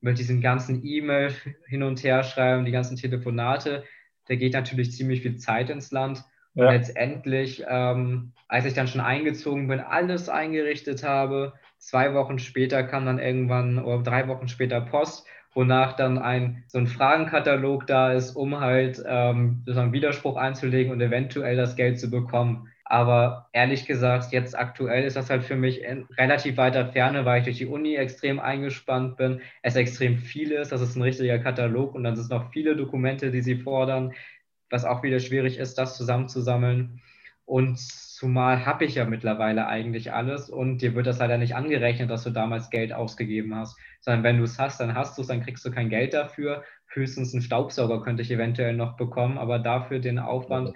mit 0.00 0.18
diesen 0.18 0.40
ganzen 0.40 0.84
E-Mail 0.84 1.32
hin 1.66 1.82
und 1.82 2.02
her 2.02 2.22
schreiben, 2.22 2.64
die 2.64 2.72
ganzen 2.72 2.96
Telefonate, 2.96 3.84
da 4.28 4.34
geht 4.34 4.54
natürlich 4.54 4.92
ziemlich 4.92 5.22
viel 5.22 5.36
Zeit 5.36 5.70
ins 5.70 5.92
Land. 5.92 6.24
Und 6.54 6.64
ja. 6.64 6.70
letztendlich, 6.70 7.64
ähm, 7.68 8.32
als 8.48 8.64
ich 8.64 8.74
dann 8.74 8.88
schon 8.88 9.02
eingezogen 9.02 9.68
bin, 9.68 9.80
alles 9.80 10.28
eingerichtet 10.28 11.04
habe, 11.04 11.52
zwei 11.78 12.14
Wochen 12.14 12.38
später 12.38 12.82
kam 12.82 13.04
dann 13.04 13.18
irgendwann, 13.18 13.78
oder 13.78 14.02
drei 14.02 14.26
Wochen 14.26 14.48
später 14.48 14.80
Post 14.80 15.26
wonach 15.56 15.94
dann 15.96 16.18
ein 16.18 16.64
so 16.68 16.78
ein 16.78 16.86
Fragenkatalog 16.86 17.86
da 17.86 18.12
ist, 18.12 18.36
um 18.36 18.60
halt 18.60 19.02
ähm, 19.06 19.62
sozusagen 19.64 19.92
Widerspruch 19.92 20.36
einzulegen 20.36 20.92
und 20.92 21.00
eventuell 21.00 21.56
das 21.56 21.76
Geld 21.76 21.98
zu 21.98 22.10
bekommen. 22.10 22.68
Aber 22.88 23.48
ehrlich 23.52 23.84
gesagt, 23.84 24.32
jetzt 24.32 24.56
aktuell 24.56 25.04
ist 25.04 25.16
das 25.16 25.28
halt 25.28 25.42
für 25.42 25.56
mich 25.56 25.82
in 25.82 26.04
relativ 26.16 26.56
weiter 26.56 26.86
Ferne, 26.86 27.24
weil 27.24 27.38
ich 27.40 27.44
durch 27.44 27.58
die 27.58 27.66
Uni 27.66 27.96
extrem 27.96 28.38
eingespannt 28.38 29.16
bin, 29.16 29.40
es 29.62 29.74
extrem 29.74 30.18
viel 30.18 30.52
ist, 30.52 30.70
das 30.70 30.80
ist 30.80 30.94
ein 30.94 31.02
richtiger 31.02 31.40
Katalog 31.40 31.96
und 31.96 32.04
dann 32.04 32.14
sind 32.14 32.30
noch 32.30 32.52
viele 32.52 32.76
Dokumente, 32.76 33.32
die 33.32 33.42
sie 33.42 33.56
fordern, 33.56 34.12
was 34.70 34.84
auch 34.84 35.02
wieder 35.02 35.18
schwierig 35.18 35.58
ist, 35.58 35.78
das 35.78 35.96
zusammenzusammeln. 35.96 37.00
Und 37.44 37.78
zumal 37.80 38.64
habe 38.66 38.84
ich 38.84 38.94
ja 38.94 39.04
mittlerweile 39.04 39.66
eigentlich 39.66 40.12
alles 40.12 40.48
und 40.48 40.78
dir 40.78 40.94
wird 40.94 41.08
das 41.08 41.18
leider 41.18 41.38
nicht 41.38 41.56
angerechnet, 41.56 42.08
dass 42.08 42.22
du 42.22 42.30
damals 42.30 42.70
Geld 42.70 42.92
ausgegeben 42.92 43.56
hast, 43.56 43.76
sondern 44.00 44.22
wenn 44.22 44.38
du 44.38 44.44
es 44.44 44.60
hast, 44.60 44.78
dann 44.80 44.94
hast 44.94 45.18
du 45.18 45.22
es, 45.22 45.28
dann 45.28 45.42
kriegst 45.42 45.64
du 45.64 45.72
kein 45.72 45.88
Geld 45.88 46.14
dafür. 46.14 46.62
Höchstens 46.86 47.34
einen 47.34 47.42
Staubsauger 47.42 48.00
könnte 48.02 48.22
ich 48.22 48.30
eventuell 48.30 48.74
noch 48.74 48.96
bekommen, 48.96 49.38
aber 49.38 49.58
dafür 49.58 49.98
den 49.98 50.20
Aufwand, 50.20 50.72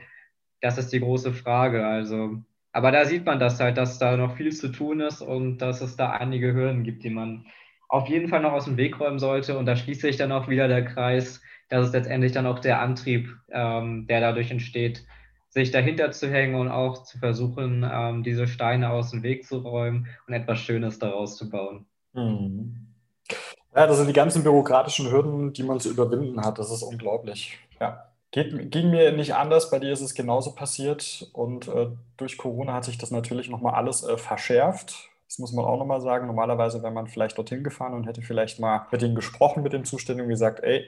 das 0.60 0.78
ist 0.78 0.92
die 0.92 1.00
große 1.00 1.32
Frage. 1.32 1.86
Also, 1.86 2.42
aber 2.72 2.92
da 2.92 3.04
sieht 3.04 3.26
man 3.26 3.38
das 3.38 3.60
halt, 3.60 3.76
dass 3.76 3.98
da 3.98 4.16
noch 4.16 4.36
viel 4.36 4.52
zu 4.52 4.68
tun 4.68 5.00
ist 5.00 5.22
und 5.22 5.58
dass 5.58 5.80
es 5.80 5.96
da 5.96 6.10
einige 6.10 6.54
Hürden 6.54 6.84
gibt, 6.84 7.04
die 7.04 7.10
man 7.10 7.46
auf 7.88 8.08
jeden 8.08 8.28
Fall 8.28 8.40
noch 8.40 8.52
aus 8.52 8.66
dem 8.66 8.76
Weg 8.76 9.00
räumen 9.00 9.18
sollte. 9.18 9.58
Und 9.58 9.66
da 9.66 9.76
schließt 9.76 10.00
sich 10.00 10.16
dann 10.16 10.32
auch 10.32 10.48
wieder 10.48 10.68
der 10.68 10.84
Kreis. 10.84 11.40
Das 11.68 11.86
ist 11.86 11.92
letztendlich 11.92 12.32
dann 12.32 12.46
auch 12.46 12.60
der 12.60 12.80
Antrieb, 12.80 13.36
ähm, 13.50 14.06
der 14.06 14.20
dadurch 14.20 14.50
entsteht, 14.50 15.04
sich 15.48 15.72
dahinter 15.72 16.12
zu 16.12 16.30
hängen 16.30 16.54
und 16.54 16.68
auch 16.68 17.02
zu 17.02 17.18
versuchen, 17.18 17.88
ähm, 17.90 18.22
diese 18.22 18.46
Steine 18.46 18.90
aus 18.90 19.10
dem 19.10 19.22
Weg 19.24 19.44
zu 19.44 19.58
räumen 19.58 20.06
und 20.26 20.34
etwas 20.34 20.60
Schönes 20.60 20.98
daraus 20.98 21.36
zu 21.36 21.50
bauen. 21.50 21.86
Mhm. 22.12 22.86
Ja, 23.74 23.86
das 23.86 23.98
sind 23.98 24.08
die 24.08 24.12
ganzen 24.12 24.42
bürokratischen 24.42 25.10
Hürden, 25.10 25.52
die 25.52 25.62
man 25.62 25.80
zu 25.80 25.90
überwinden 25.90 26.40
hat. 26.40 26.58
Das 26.58 26.70
ist 26.70 26.82
unglaublich. 26.82 27.58
Ja. 27.80 28.09
Geht, 28.32 28.70
ging 28.70 28.90
mir 28.90 29.12
nicht 29.12 29.34
anders, 29.34 29.70
bei 29.70 29.80
dir 29.80 29.92
ist 29.92 30.02
es 30.02 30.14
genauso 30.14 30.54
passiert 30.54 31.28
und 31.32 31.66
äh, 31.68 31.88
durch 32.16 32.38
Corona 32.38 32.74
hat 32.74 32.84
sich 32.84 32.96
das 32.96 33.10
natürlich 33.10 33.48
nochmal 33.48 33.74
alles 33.74 34.04
äh, 34.04 34.16
verschärft. 34.16 35.08
Das 35.26 35.38
muss 35.38 35.52
man 35.52 35.64
auch 35.64 35.78
nochmal 35.78 36.00
sagen. 36.00 36.26
Normalerweise 36.26 36.82
wäre 36.82 36.92
man 36.92 37.06
vielleicht 37.06 37.38
dorthin 37.38 37.64
gefahren 37.64 37.94
und 37.94 38.06
hätte 38.06 38.22
vielleicht 38.22 38.60
mal 38.60 38.86
mit 38.92 39.02
denen 39.02 39.14
gesprochen, 39.14 39.62
mit 39.62 39.72
dem 39.72 39.84
Zuständigen 39.84 40.28
gesagt, 40.28 40.60
ey, 40.62 40.84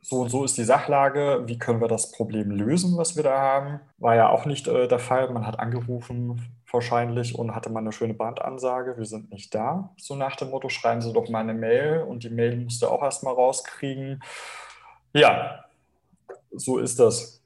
so 0.00 0.20
und 0.20 0.28
so 0.28 0.44
ist 0.44 0.56
die 0.56 0.64
Sachlage, 0.64 1.42
wie 1.46 1.58
können 1.58 1.80
wir 1.80 1.88
das 1.88 2.12
Problem 2.12 2.50
lösen, 2.50 2.96
was 2.96 3.16
wir 3.16 3.24
da 3.24 3.40
haben. 3.40 3.80
War 3.98 4.14
ja 4.14 4.28
auch 4.28 4.46
nicht 4.46 4.68
äh, 4.68 4.86
der 4.86 4.98
Fall. 4.98 5.28
Man 5.30 5.46
hat 5.46 5.58
angerufen 5.58 6.40
wahrscheinlich 6.70 7.38
und 7.38 7.54
hatte 7.54 7.70
mal 7.70 7.80
eine 7.80 7.92
schöne 7.92 8.14
Bandansage, 8.14 8.96
wir 8.96 9.04
sind 9.04 9.30
nicht 9.30 9.54
da. 9.54 9.94
So 9.96 10.14
nach 10.14 10.36
dem 10.36 10.50
Motto, 10.50 10.68
schreiben 10.68 11.00
Sie 11.00 11.12
doch 11.12 11.28
mal 11.28 11.40
eine 11.40 11.54
Mail 11.54 12.02
und 12.02 12.22
die 12.22 12.30
Mail 12.30 12.56
musste 12.56 12.90
auch 12.90 13.02
erstmal 13.02 13.34
rauskriegen. 13.34 14.22
Ja, 15.12 15.65
so 16.52 16.78
ist 16.78 16.98
das. 16.98 17.42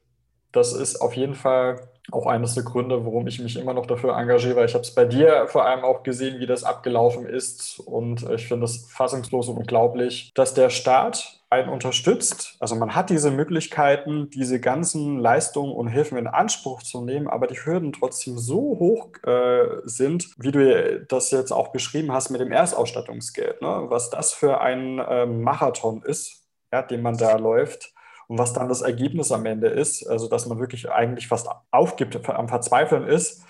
Das 0.52 0.72
ist 0.72 1.00
auf 1.00 1.14
jeden 1.14 1.34
Fall 1.34 1.90
auch 2.12 2.26
eines 2.26 2.54
der 2.54 2.64
Gründe, 2.64 3.04
warum 3.04 3.26
ich 3.26 3.40
mich 3.40 3.56
immer 3.56 3.74
noch 3.74 3.86
dafür 3.86 4.16
engagiere, 4.16 4.64
ich 4.64 4.74
habe 4.74 4.82
es 4.82 4.94
bei 4.94 5.04
dir 5.04 5.46
vor 5.48 5.64
allem 5.64 5.84
auch 5.84 6.02
gesehen, 6.02 6.40
wie 6.40 6.46
das 6.46 6.64
abgelaufen 6.64 7.26
ist 7.26 7.78
und 7.80 8.28
ich 8.30 8.48
finde 8.48 8.64
es 8.64 8.86
fassungslos 8.90 9.48
und 9.48 9.58
unglaublich, 9.58 10.32
dass 10.34 10.54
der 10.54 10.70
Staat 10.70 11.40
einen 11.50 11.68
unterstützt. 11.68 12.56
Also 12.60 12.76
man 12.76 12.94
hat 12.94 13.10
diese 13.10 13.32
Möglichkeiten, 13.32 14.30
diese 14.30 14.60
ganzen 14.60 15.18
Leistungen 15.18 15.72
und 15.72 15.88
Hilfen 15.88 16.16
in 16.16 16.28
Anspruch 16.28 16.82
zu 16.82 17.04
nehmen, 17.04 17.26
aber 17.28 17.48
die 17.48 17.56
Hürden 17.56 17.92
trotzdem 17.92 18.38
so 18.38 18.78
hoch 18.78 19.08
äh, 19.24 19.80
sind, 19.84 20.28
wie 20.38 20.52
du 20.52 21.04
das 21.08 21.32
jetzt 21.32 21.50
auch 21.50 21.68
beschrieben 21.68 22.12
hast 22.12 22.30
mit 22.30 22.40
dem 22.40 22.52
Erstausstattungsgeld. 22.52 23.62
Ne? 23.62 23.86
Was 23.88 24.10
das 24.10 24.32
für 24.32 24.60
ein 24.60 25.00
äh, 25.00 25.26
Marathon 25.26 26.02
ist, 26.02 26.44
ja, 26.72 26.82
den 26.82 27.02
man 27.02 27.16
da 27.16 27.36
läuft 27.36 27.92
und 28.30 28.38
was 28.38 28.52
dann 28.52 28.68
das 28.68 28.80
Ergebnis 28.80 29.32
am 29.32 29.44
Ende 29.44 29.66
ist, 29.66 30.06
also 30.06 30.28
dass 30.28 30.46
man 30.46 30.60
wirklich 30.60 30.88
eigentlich 30.88 31.26
fast 31.26 31.48
aufgibt, 31.72 32.28
am 32.30 32.48
Verzweifeln 32.48 33.04
ist, 33.04 33.44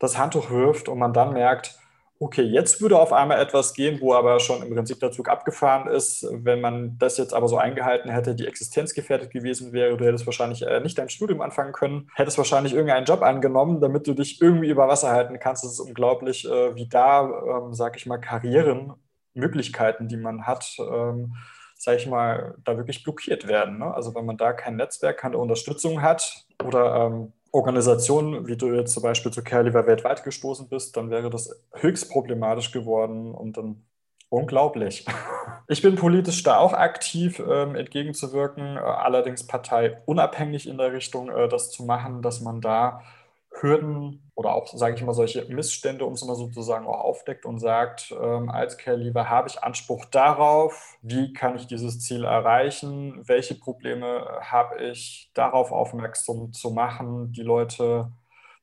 das 0.00 0.18
Handtuch 0.18 0.50
wirft 0.50 0.88
und 0.88 0.98
man 0.98 1.12
dann 1.12 1.34
merkt, 1.34 1.78
okay, 2.18 2.42
jetzt 2.42 2.80
würde 2.80 2.98
auf 2.98 3.12
einmal 3.12 3.40
etwas 3.40 3.74
gehen, 3.74 4.00
wo 4.00 4.12
aber 4.12 4.40
schon 4.40 4.60
im 4.60 4.74
Prinzip 4.74 4.98
der 4.98 5.12
Zug 5.12 5.28
abgefahren 5.28 5.86
ist. 5.86 6.26
Wenn 6.32 6.60
man 6.60 6.98
das 6.98 7.16
jetzt 7.16 7.32
aber 7.32 7.46
so 7.46 7.58
eingehalten 7.58 8.10
hätte, 8.10 8.34
die 8.34 8.48
Existenz 8.48 8.92
gefährdet 8.92 9.30
gewesen 9.30 9.72
wäre, 9.72 9.96
du 9.96 10.04
hättest 10.04 10.26
wahrscheinlich 10.26 10.62
äh, 10.62 10.80
nicht 10.80 10.98
dein 10.98 11.10
Studium 11.10 11.40
anfangen 11.40 11.72
können, 11.72 12.10
hättest 12.16 12.36
wahrscheinlich 12.36 12.72
irgendeinen 12.72 13.06
Job 13.06 13.22
angenommen, 13.22 13.80
damit 13.80 14.08
du 14.08 14.14
dich 14.14 14.42
irgendwie 14.42 14.68
über 14.68 14.88
Wasser 14.88 15.12
halten 15.12 15.38
kannst. 15.38 15.62
Es 15.62 15.74
ist 15.74 15.80
unglaublich, 15.80 16.44
äh, 16.44 16.74
wie 16.74 16.88
da, 16.88 17.22
ähm, 17.22 17.72
sag 17.72 17.96
ich 17.96 18.06
mal, 18.06 18.18
Karrieren, 18.18 18.94
Möglichkeiten, 19.32 20.08
die 20.08 20.16
man 20.16 20.44
hat, 20.44 20.76
ähm, 20.80 21.34
sag 21.84 21.98
ich 21.98 22.06
mal, 22.06 22.54
da 22.64 22.76
wirklich 22.76 23.04
blockiert 23.04 23.46
werden. 23.46 23.78
Ne? 23.78 23.94
Also 23.94 24.14
wenn 24.14 24.24
man 24.24 24.38
da 24.38 24.52
kein 24.52 24.76
Netzwerk, 24.76 25.18
keine 25.18 25.38
Unterstützung 25.38 26.00
hat 26.00 26.46
oder 26.64 27.06
ähm, 27.06 27.32
Organisation, 27.52 28.46
wie 28.46 28.56
du 28.56 28.72
jetzt 28.74 28.94
zum 28.94 29.02
Beispiel 29.02 29.30
zu 29.30 29.44
Careliver 29.44 29.86
weltweit 29.86 30.24
gestoßen 30.24 30.68
bist, 30.68 30.96
dann 30.96 31.10
wäre 31.10 31.30
das 31.30 31.62
höchst 31.74 32.10
problematisch 32.10 32.72
geworden 32.72 33.34
und 33.34 33.56
dann 33.56 33.84
unglaublich. 34.28 35.04
Ich 35.66 35.80
bin 35.80 35.94
politisch 35.94 36.42
da 36.42 36.58
auch 36.58 36.74
aktiv, 36.74 37.38
ähm, 37.38 37.74
entgegenzuwirken, 37.74 38.76
äh, 38.76 38.80
allerdings 38.80 39.46
parteiunabhängig 39.46 40.68
in 40.68 40.76
der 40.76 40.92
Richtung, 40.92 41.30
äh, 41.30 41.48
das 41.48 41.70
zu 41.70 41.84
machen, 41.84 42.20
dass 42.20 42.42
man 42.42 42.60
da 42.60 43.00
Hürden 43.60 44.30
oder 44.34 44.54
auch, 44.54 44.66
sage 44.66 44.96
ich 44.96 45.02
mal, 45.02 45.12
solche 45.12 45.44
Missstände 45.46 46.04
uns 46.04 46.22
immer 46.22 46.34
sozusagen 46.34 46.86
auch 46.86 47.00
aufdeckt 47.00 47.46
und 47.46 47.60
sagt, 47.60 48.12
ähm, 48.20 48.48
als 48.48 48.78
Care-Lieber 48.78 49.28
habe 49.30 49.48
ich 49.48 49.62
Anspruch 49.62 50.04
darauf, 50.06 50.98
wie 51.02 51.32
kann 51.32 51.56
ich 51.56 51.66
dieses 51.66 52.00
Ziel 52.00 52.24
erreichen, 52.24 53.22
welche 53.26 53.54
Probleme 53.54 54.40
habe 54.40 54.82
ich, 54.82 55.30
darauf 55.34 55.70
aufmerksam 55.70 56.52
zu 56.52 56.70
machen, 56.70 57.32
die 57.32 57.42
Leute 57.42 58.10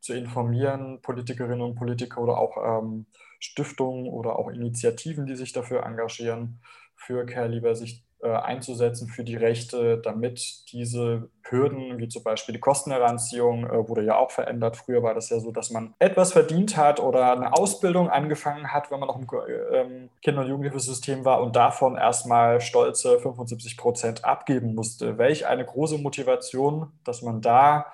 zu 0.01 0.13
informieren, 0.13 1.01
Politikerinnen 1.01 1.61
und 1.61 1.75
Politiker 1.75 2.21
oder 2.21 2.37
auch 2.37 2.57
ähm, 2.57 3.05
Stiftungen 3.39 4.07
oder 4.07 4.37
auch 4.37 4.49
Initiativen, 4.49 5.25
die 5.25 5.35
sich 5.35 5.53
dafür 5.53 5.83
engagieren, 5.83 6.61
für 6.95 7.25
Care-Lieber 7.25 7.75
sich 7.75 8.03
einzusetzen 8.27 9.07
für 9.07 9.23
die 9.23 9.35
Rechte, 9.35 9.97
damit 9.97 10.71
diese 10.71 11.29
Hürden, 11.43 11.97
wie 11.97 12.07
zum 12.07 12.23
Beispiel 12.23 12.53
die 12.53 12.59
Kostenheranziehung, 12.59 13.65
äh, 13.65 13.89
wurde 13.89 14.03
ja 14.03 14.17
auch 14.17 14.31
verändert. 14.31 14.77
Früher 14.77 15.03
war 15.03 15.13
das 15.13 15.29
ja 15.29 15.39
so, 15.39 15.51
dass 15.51 15.71
man 15.71 15.93
etwas 15.99 16.31
verdient 16.33 16.77
hat 16.77 16.99
oder 16.99 17.31
eine 17.31 17.53
Ausbildung 17.53 18.09
angefangen 18.09 18.71
hat, 18.71 18.91
wenn 18.91 18.99
man 18.99 19.07
noch 19.07 19.17
im 19.17 19.27
ähm, 19.73 20.09
Kinder- 20.21 20.41
und 20.41 20.49
Jugendhilfesystem 20.49 21.25
war 21.25 21.41
und 21.41 21.55
davon 21.55 21.95
erstmal 21.97 22.61
stolze 22.61 23.19
75 23.19 23.77
Prozent 23.77 24.23
abgeben 24.23 24.75
musste. 24.75 25.17
Welch 25.17 25.47
eine 25.47 25.65
große 25.65 25.97
Motivation, 25.97 26.91
dass 27.03 27.21
man 27.21 27.41
da 27.41 27.87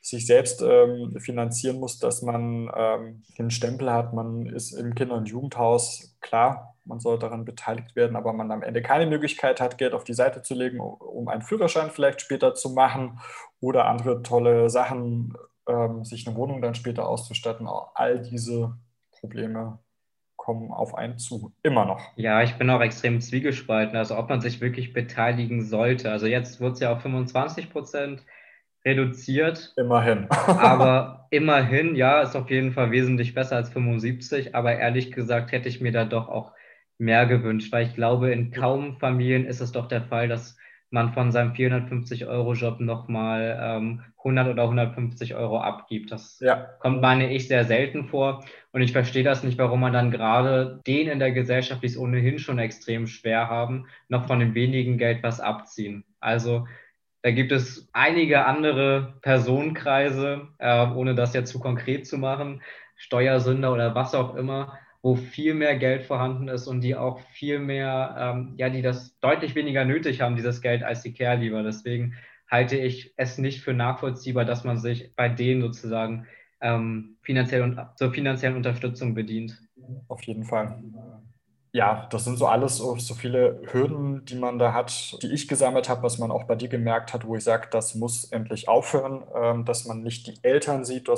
sich 0.00 0.26
selbst 0.26 0.62
ähm, 0.62 1.16
finanzieren 1.20 1.78
muss, 1.78 2.00
dass 2.00 2.22
man 2.22 2.70
ähm, 2.76 3.22
den 3.38 3.50
Stempel 3.50 3.92
hat, 3.92 4.12
man 4.12 4.46
ist 4.46 4.72
im 4.72 4.96
Kinder- 4.96 5.14
und 5.14 5.28
Jugendhaus, 5.28 6.16
klar, 6.20 6.71
man 6.84 7.00
soll 7.00 7.18
daran 7.18 7.44
beteiligt 7.44 7.94
werden, 7.96 8.16
aber 8.16 8.32
man 8.32 8.50
am 8.50 8.62
Ende 8.62 8.82
keine 8.82 9.06
Möglichkeit 9.06 9.60
hat, 9.60 9.78
Geld 9.78 9.94
auf 9.94 10.04
die 10.04 10.14
Seite 10.14 10.42
zu 10.42 10.54
legen, 10.54 10.80
um 10.80 11.28
einen 11.28 11.42
Führerschein 11.42 11.90
vielleicht 11.90 12.20
später 12.20 12.54
zu 12.54 12.70
machen 12.70 13.20
oder 13.60 13.86
andere 13.86 14.22
tolle 14.22 14.68
Sachen, 14.70 15.34
ähm, 15.68 16.04
sich 16.04 16.26
eine 16.26 16.36
Wohnung 16.36 16.60
dann 16.60 16.74
später 16.74 17.08
auszustatten. 17.08 17.68
All 17.94 18.20
diese 18.20 18.76
Probleme 19.12 19.78
kommen 20.36 20.72
auf 20.72 20.96
einen 20.96 21.18
zu, 21.18 21.52
immer 21.62 21.84
noch. 21.84 22.00
Ja, 22.16 22.42
ich 22.42 22.54
bin 22.56 22.68
auch 22.68 22.80
extrem 22.80 23.20
zwiegespalten, 23.20 23.96
also 23.96 24.18
ob 24.18 24.28
man 24.28 24.40
sich 24.40 24.60
wirklich 24.60 24.92
beteiligen 24.92 25.64
sollte. 25.64 26.10
Also 26.10 26.26
jetzt 26.26 26.60
wird 26.60 26.74
es 26.74 26.80
ja 26.80 26.92
auf 26.92 27.02
25 27.02 27.70
Prozent 27.70 28.24
reduziert. 28.84 29.72
Immerhin. 29.76 30.26
aber 30.30 31.28
immerhin, 31.30 31.94
ja, 31.94 32.22
ist 32.22 32.34
auf 32.34 32.50
jeden 32.50 32.72
Fall 32.72 32.90
wesentlich 32.90 33.34
besser 33.34 33.54
als 33.54 33.70
75. 33.70 34.56
Aber 34.56 34.76
ehrlich 34.76 35.12
gesagt 35.12 35.52
hätte 35.52 35.68
ich 35.68 35.80
mir 35.80 35.92
da 35.92 36.04
doch 36.04 36.28
auch 36.28 36.50
mehr 37.02 37.26
gewünscht, 37.26 37.72
weil 37.72 37.86
ich 37.86 37.94
glaube, 37.94 38.30
in 38.30 38.52
kaum 38.52 38.96
Familien 38.98 39.44
ist 39.44 39.60
es 39.60 39.72
doch 39.72 39.88
der 39.88 40.02
Fall, 40.02 40.28
dass 40.28 40.56
man 40.90 41.12
von 41.12 41.32
seinem 41.32 41.52
450-Euro-Job 41.52 42.78
nochmal 42.80 43.58
ähm, 43.60 44.02
100 44.18 44.48
oder 44.48 44.62
150 44.64 45.34
Euro 45.34 45.58
abgibt. 45.58 46.12
Das 46.12 46.38
ja. 46.40 46.68
kommt, 46.80 47.00
meine 47.00 47.32
ich, 47.32 47.48
sehr 47.48 47.64
selten 47.64 48.04
vor. 48.04 48.44
Und 48.72 48.82
ich 48.82 48.92
verstehe 48.92 49.24
das 49.24 49.42
nicht, 49.42 49.58
warum 49.58 49.80
man 49.80 49.92
dann 49.92 50.10
gerade 50.10 50.80
den 50.86 51.08
in 51.08 51.18
der 51.18 51.32
Gesellschaft, 51.32 51.82
die 51.82 51.86
es 51.86 51.98
ohnehin 51.98 52.38
schon 52.38 52.58
extrem 52.58 53.06
schwer 53.06 53.48
haben, 53.48 53.86
noch 54.08 54.26
von 54.26 54.38
dem 54.38 54.54
wenigen 54.54 54.98
Geld 54.98 55.22
was 55.22 55.40
abziehen. 55.40 56.04
Also 56.20 56.66
da 57.22 57.30
gibt 57.30 57.52
es 57.52 57.88
einige 57.92 58.44
andere 58.44 59.14
Personenkreise, 59.22 60.48
äh, 60.58 60.86
ohne 60.88 61.14
das 61.14 61.34
jetzt 61.34 61.50
zu 61.50 61.58
konkret 61.58 62.06
zu 62.06 62.18
machen, 62.18 62.62
Steuersünder 62.96 63.72
oder 63.72 63.94
was 63.94 64.14
auch 64.14 64.36
immer, 64.36 64.78
wo 65.02 65.16
viel 65.16 65.54
mehr 65.54 65.76
Geld 65.76 66.04
vorhanden 66.04 66.48
ist 66.48 66.68
und 66.68 66.80
die 66.80 66.94
auch 66.94 67.20
viel 67.32 67.58
mehr, 67.58 68.16
ähm, 68.18 68.54
ja, 68.56 68.70
die 68.70 68.82
das 68.82 69.18
deutlich 69.18 69.54
weniger 69.54 69.84
nötig 69.84 70.20
haben, 70.20 70.36
dieses 70.36 70.60
Geld, 70.60 70.82
als 70.82 71.02
die 71.02 71.12
Care-Lieber. 71.12 71.62
Deswegen 71.62 72.14
halte 72.48 72.76
ich 72.76 73.12
es 73.16 73.36
nicht 73.38 73.62
für 73.62 73.74
nachvollziehbar, 73.74 74.44
dass 74.44 74.62
man 74.62 74.78
sich 74.78 75.14
bei 75.16 75.28
denen 75.28 75.62
sozusagen 75.62 76.26
ähm, 76.60 77.16
finanziell 77.22 77.62
und, 77.62 77.80
zur 77.96 78.12
finanziellen 78.12 78.56
Unterstützung 78.56 79.14
bedient. 79.14 79.58
Auf 80.06 80.22
jeden 80.22 80.44
Fall 80.44 80.80
ja, 81.74 82.06
das 82.10 82.24
sind 82.24 82.36
so 82.36 82.46
alles 82.46 82.76
so, 82.76 82.96
viele 82.96 83.62
Hürden, 83.72 84.26
die 84.26 84.34
man 84.34 84.58
da 84.58 84.74
hat, 84.74 85.16
die 85.22 85.32
ich 85.32 85.48
gesammelt 85.48 85.88
habe, 85.88 86.02
was 86.02 86.18
man 86.18 86.30
auch 86.30 86.44
bei 86.44 86.54
dir 86.54 86.68
gemerkt 86.68 87.14
hat, 87.14 87.26
wo 87.26 87.34
ich 87.34 87.44
sage, 87.44 87.68
das 87.70 87.94
muss 87.94 88.24
endlich 88.24 88.68
aufhören, 88.68 89.24
ähm, 89.34 89.64
dass 89.64 89.86
man 89.86 90.02
nicht 90.02 90.26
die 90.26 90.34
Eltern 90.42 90.84
sieht, 90.84 91.08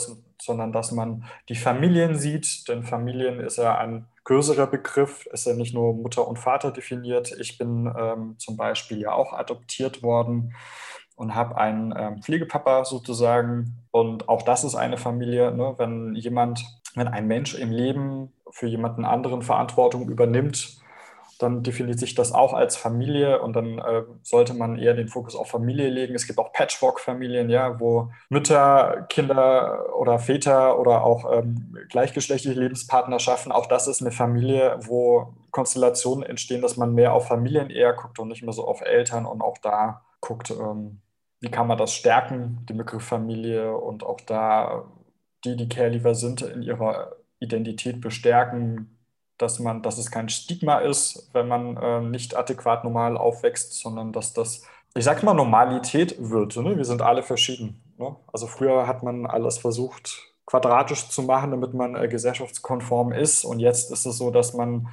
sondern 0.40 0.72
dass 0.72 0.92
man 0.92 1.24
die 1.48 1.56
Familien 1.56 2.16
sieht. 2.16 2.68
Denn 2.68 2.84
Familien 2.84 3.40
ist 3.40 3.58
ja 3.58 3.76
ein 3.76 4.06
größerer 4.22 4.68
Begriff, 4.68 5.26
ist 5.26 5.46
ja 5.46 5.54
nicht 5.54 5.74
nur 5.74 5.92
Mutter 5.92 6.26
und 6.28 6.38
Vater 6.38 6.70
definiert. 6.70 7.32
Ich 7.40 7.58
bin 7.58 7.92
ähm, 7.98 8.36
zum 8.38 8.56
Beispiel 8.56 9.00
ja 9.00 9.12
auch 9.12 9.32
adoptiert 9.32 10.04
worden 10.04 10.54
und 11.16 11.34
habe 11.34 11.56
einen 11.56 11.92
ähm, 11.96 12.22
Pflegepapa 12.22 12.84
sozusagen. 12.84 13.82
Und 13.90 14.28
auch 14.28 14.42
das 14.42 14.62
ist 14.62 14.76
eine 14.76 14.98
Familie, 14.98 15.52
ne? 15.52 15.74
wenn 15.78 16.14
jemand, 16.14 16.64
wenn 16.94 17.08
ein 17.08 17.26
Mensch 17.26 17.54
im 17.56 17.72
Leben 17.72 18.32
für 18.54 18.68
jemanden 18.68 19.04
anderen 19.04 19.42
Verantwortung 19.42 20.08
übernimmt, 20.08 20.78
dann 21.40 21.64
definiert 21.64 21.98
sich 21.98 22.14
das 22.14 22.30
auch 22.30 22.54
als 22.54 22.76
Familie 22.76 23.42
und 23.42 23.56
dann 23.56 23.80
äh, 23.80 24.04
sollte 24.22 24.54
man 24.54 24.78
eher 24.78 24.94
den 24.94 25.08
Fokus 25.08 25.34
auf 25.34 25.50
Familie 25.50 25.88
legen. 25.88 26.14
Es 26.14 26.28
gibt 26.28 26.38
auch 26.38 26.52
Patchwork-Familien, 26.52 27.50
ja, 27.50 27.80
wo 27.80 28.12
Mütter, 28.28 29.06
Kinder 29.08 29.96
oder 29.96 30.20
Väter 30.20 30.78
oder 30.78 31.02
auch 31.02 31.30
ähm, 31.32 31.76
gleichgeschlechtliche 31.88 32.58
Lebenspartnerschaften, 32.58 33.50
auch 33.50 33.66
das 33.66 33.88
ist 33.88 34.02
eine 34.02 34.12
Familie, 34.12 34.78
wo 34.82 35.34
Konstellationen 35.50 36.24
entstehen, 36.24 36.62
dass 36.62 36.76
man 36.76 36.94
mehr 36.94 37.12
auf 37.12 37.26
Familien 37.26 37.70
eher 37.70 37.92
guckt 37.94 38.20
und 38.20 38.28
nicht 38.28 38.44
mehr 38.44 38.52
so 38.52 38.68
auf 38.68 38.82
Eltern 38.82 39.26
und 39.26 39.42
auch 39.42 39.58
da 39.58 40.02
guckt, 40.20 40.52
ähm, 40.52 41.00
wie 41.40 41.50
kann 41.50 41.66
man 41.66 41.76
das 41.76 41.92
stärken, 41.92 42.64
den 42.68 42.78
Begriff 42.78 43.02
Familie 43.02 43.76
und 43.76 44.04
auch 44.04 44.20
da 44.20 44.84
die, 45.44 45.56
die 45.56 45.68
Care-Liefer 45.68 46.14
sind, 46.14 46.42
in 46.42 46.62
ihrer 46.62 47.16
Identität 47.44 48.00
bestärken, 48.00 48.98
dass 49.38 49.58
man, 49.58 49.82
dass 49.82 49.98
es 49.98 50.10
kein 50.10 50.28
Stigma 50.28 50.78
ist, 50.78 51.30
wenn 51.32 51.48
man 51.48 51.76
äh, 51.76 52.00
nicht 52.00 52.36
adäquat 52.36 52.84
normal 52.84 53.16
aufwächst, 53.16 53.74
sondern 53.74 54.12
dass 54.12 54.32
das, 54.32 54.62
ich 54.94 55.04
sag 55.04 55.22
mal, 55.22 55.34
Normalität 55.34 56.16
wird. 56.18 56.56
Ne? 56.56 56.76
Wir 56.76 56.84
sind 56.84 57.02
alle 57.02 57.22
verschieden. 57.22 57.82
Ne? 57.98 58.14
Also 58.32 58.46
früher 58.46 58.86
hat 58.86 59.02
man 59.02 59.26
alles 59.26 59.58
versucht, 59.58 60.34
quadratisch 60.46 61.08
zu 61.08 61.22
machen, 61.22 61.50
damit 61.50 61.74
man 61.74 61.96
äh, 61.96 62.08
gesellschaftskonform 62.08 63.12
ist. 63.12 63.44
Und 63.44 63.58
jetzt 63.58 63.90
ist 63.90 64.06
es 64.06 64.18
so, 64.18 64.30
dass 64.30 64.54
man 64.54 64.88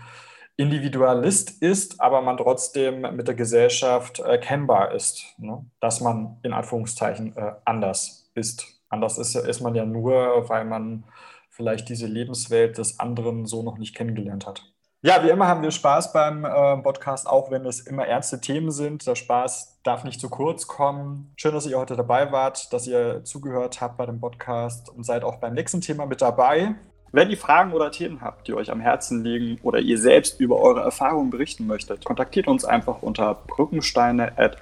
Individualist 0.58 1.62
ist, 1.62 2.02
aber 2.02 2.22
man 2.22 2.38
trotzdem 2.38 3.02
mit 3.16 3.28
der 3.28 3.36
Gesellschaft 3.36 4.20
erkennbar 4.20 4.94
ist, 4.94 5.36
ne? 5.38 5.66
dass 5.80 6.02
man 6.02 6.38
in 6.44 6.54
Anführungszeichen 6.54 7.36
äh, 7.36 7.54
anders 7.66 8.30
ist. 8.36 8.68
Anders 8.90 9.18
ist, 9.18 9.36
ist 9.36 9.62
man 9.62 9.76
ja 9.76 9.86
nur, 9.86 10.50
weil 10.50 10.66
man 10.66 11.06
vielleicht 11.52 11.90
diese 11.90 12.08
Lebenswelt 12.08 12.78
des 12.78 13.00
anderen 13.00 13.46
so 13.46 13.62
noch 13.62 13.78
nicht 13.78 13.96
kennengelernt 13.96 14.48
hat. 14.48 14.64
Ja, 15.04 15.24
wie 15.24 15.30
immer 15.30 15.48
haben 15.48 15.64
wir 15.64 15.72
Spaß 15.72 16.14
beim 16.14 16.46
äh, 16.46 16.78
Podcast, 16.78 17.28
auch 17.28 17.50
wenn 17.50 17.66
es 17.66 17.80
immer 17.80 18.06
ernste 18.06 18.40
Themen 18.40 18.70
sind. 18.72 19.06
Der 19.08 19.16
Spaß 19.16 19.80
darf 19.84 20.04
nicht 20.04 20.22
zu 20.22 20.30
kurz 20.30 20.68
kommen. 20.68 21.34
Schön, 21.38 21.54
dass 21.54 21.66
ihr 21.66 21.80
heute 21.80 21.96
dabei 21.96 22.32
wart, 22.32 22.72
dass 22.72 22.86
ihr 22.86 23.24
zugehört 23.24 23.82
habt 23.82 23.98
bei 23.98 24.06
dem 24.06 24.20
Podcast 24.20 24.90
und 24.90 25.04
seid 25.04 25.24
auch 25.24 25.38
beim 25.38 25.56
nächsten 25.56 25.82
Thema 25.82 26.06
mit 26.06 26.22
dabei. 26.22 26.76
Wenn 27.12 27.30
ihr 27.30 27.38
Fragen 27.38 27.74
oder 27.74 27.92
Themen 27.92 28.22
habt, 28.22 28.48
die 28.48 28.54
euch 28.54 28.72
am 28.72 28.80
Herzen 28.80 29.24
liegen 29.24 29.60
oder 29.64 29.80
ihr 29.80 29.98
selbst 29.98 30.40
über 30.40 30.60
eure 30.60 30.82
Erfahrungen 30.82 31.32
berichten 31.32 31.68
möchtet, 31.68 32.06
kontaktiert 32.06 32.48
uns 32.48 32.64
einfach 32.64 33.02
unter 33.02 33.34
brückensteine 33.48 34.38
at 34.38 34.58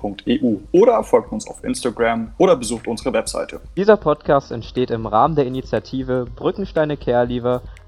socialimpact.eu 0.00 0.56
oder 0.72 1.02
folgt 1.02 1.32
uns 1.32 1.46
auf 1.48 1.62
Instagram 1.64 2.32
oder 2.38 2.56
besucht 2.56 2.86
unsere 2.86 3.12
Webseite. 3.12 3.60
Dieser 3.76 3.96
Podcast 3.96 4.50
entsteht 4.50 4.90
im 4.90 5.06
Rahmen 5.06 5.36
der 5.36 5.46
Initiative 5.46 6.26
Brückensteine 6.34 6.96
Care 6.96 7.26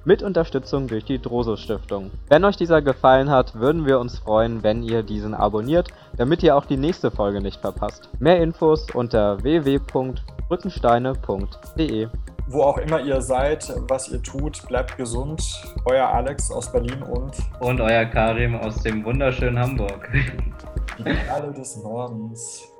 mit 0.04 0.22
Unterstützung 0.22 0.86
durch 0.88 1.04
die 1.04 1.20
Droso 1.20 1.56
Stiftung. 1.56 2.10
Wenn 2.28 2.44
euch 2.44 2.56
dieser 2.56 2.82
gefallen 2.82 3.30
hat, 3.30 3.54
würden 3.54 3.86
wir 3.86 4.00
uns 4.00 4.18
freuen, 4.18 4.62
wenn 4.62 4.82
ihr 4.82 5.02
diesen 5.02 5.32
abonniert, 5.34 5.88
damit 6.16 6.42
ihr 6.42 6.54
auch 6.56 6.66
die 6.66 6.76
nächste 6.76 7.10
Folge 7.10 7.40
nicht 7.40 7.60
verpasst. 7.60 8.10
Mehr 8.18 8.42
Infos 8.42 8.86
unter 8.94 9.42
www.brückensteine.de 9.42 12.08
wo 12.48 12.62
auch 12.62 12.78
immer 12.78 13.00
ihr 13.00 13.20
seid, 13.22 13.72
was 13.88 14.08
ihr 14.08 14.22
tut, 14.22 14.66
bleibt 14.68 14.96
gesund. 14.96 15.42
Euer 15.84 16.08
Alex 16.08 16.50
aus 16.50 16.70
Berlin 16.70 17.02
und. 17.02 17.34
Und 17.60 17.80
euer 17.80 18.04
Karim 18.04 18.56
aus 18.56 18.82
dem 18.82 19.04
wunderschönen 19.04 19.58
Hamburg. 19.58 20.08
Die 20.98 21.04
Perle 21.04 21.52
des 21.52 21.82
Nordens. 21.82 22.71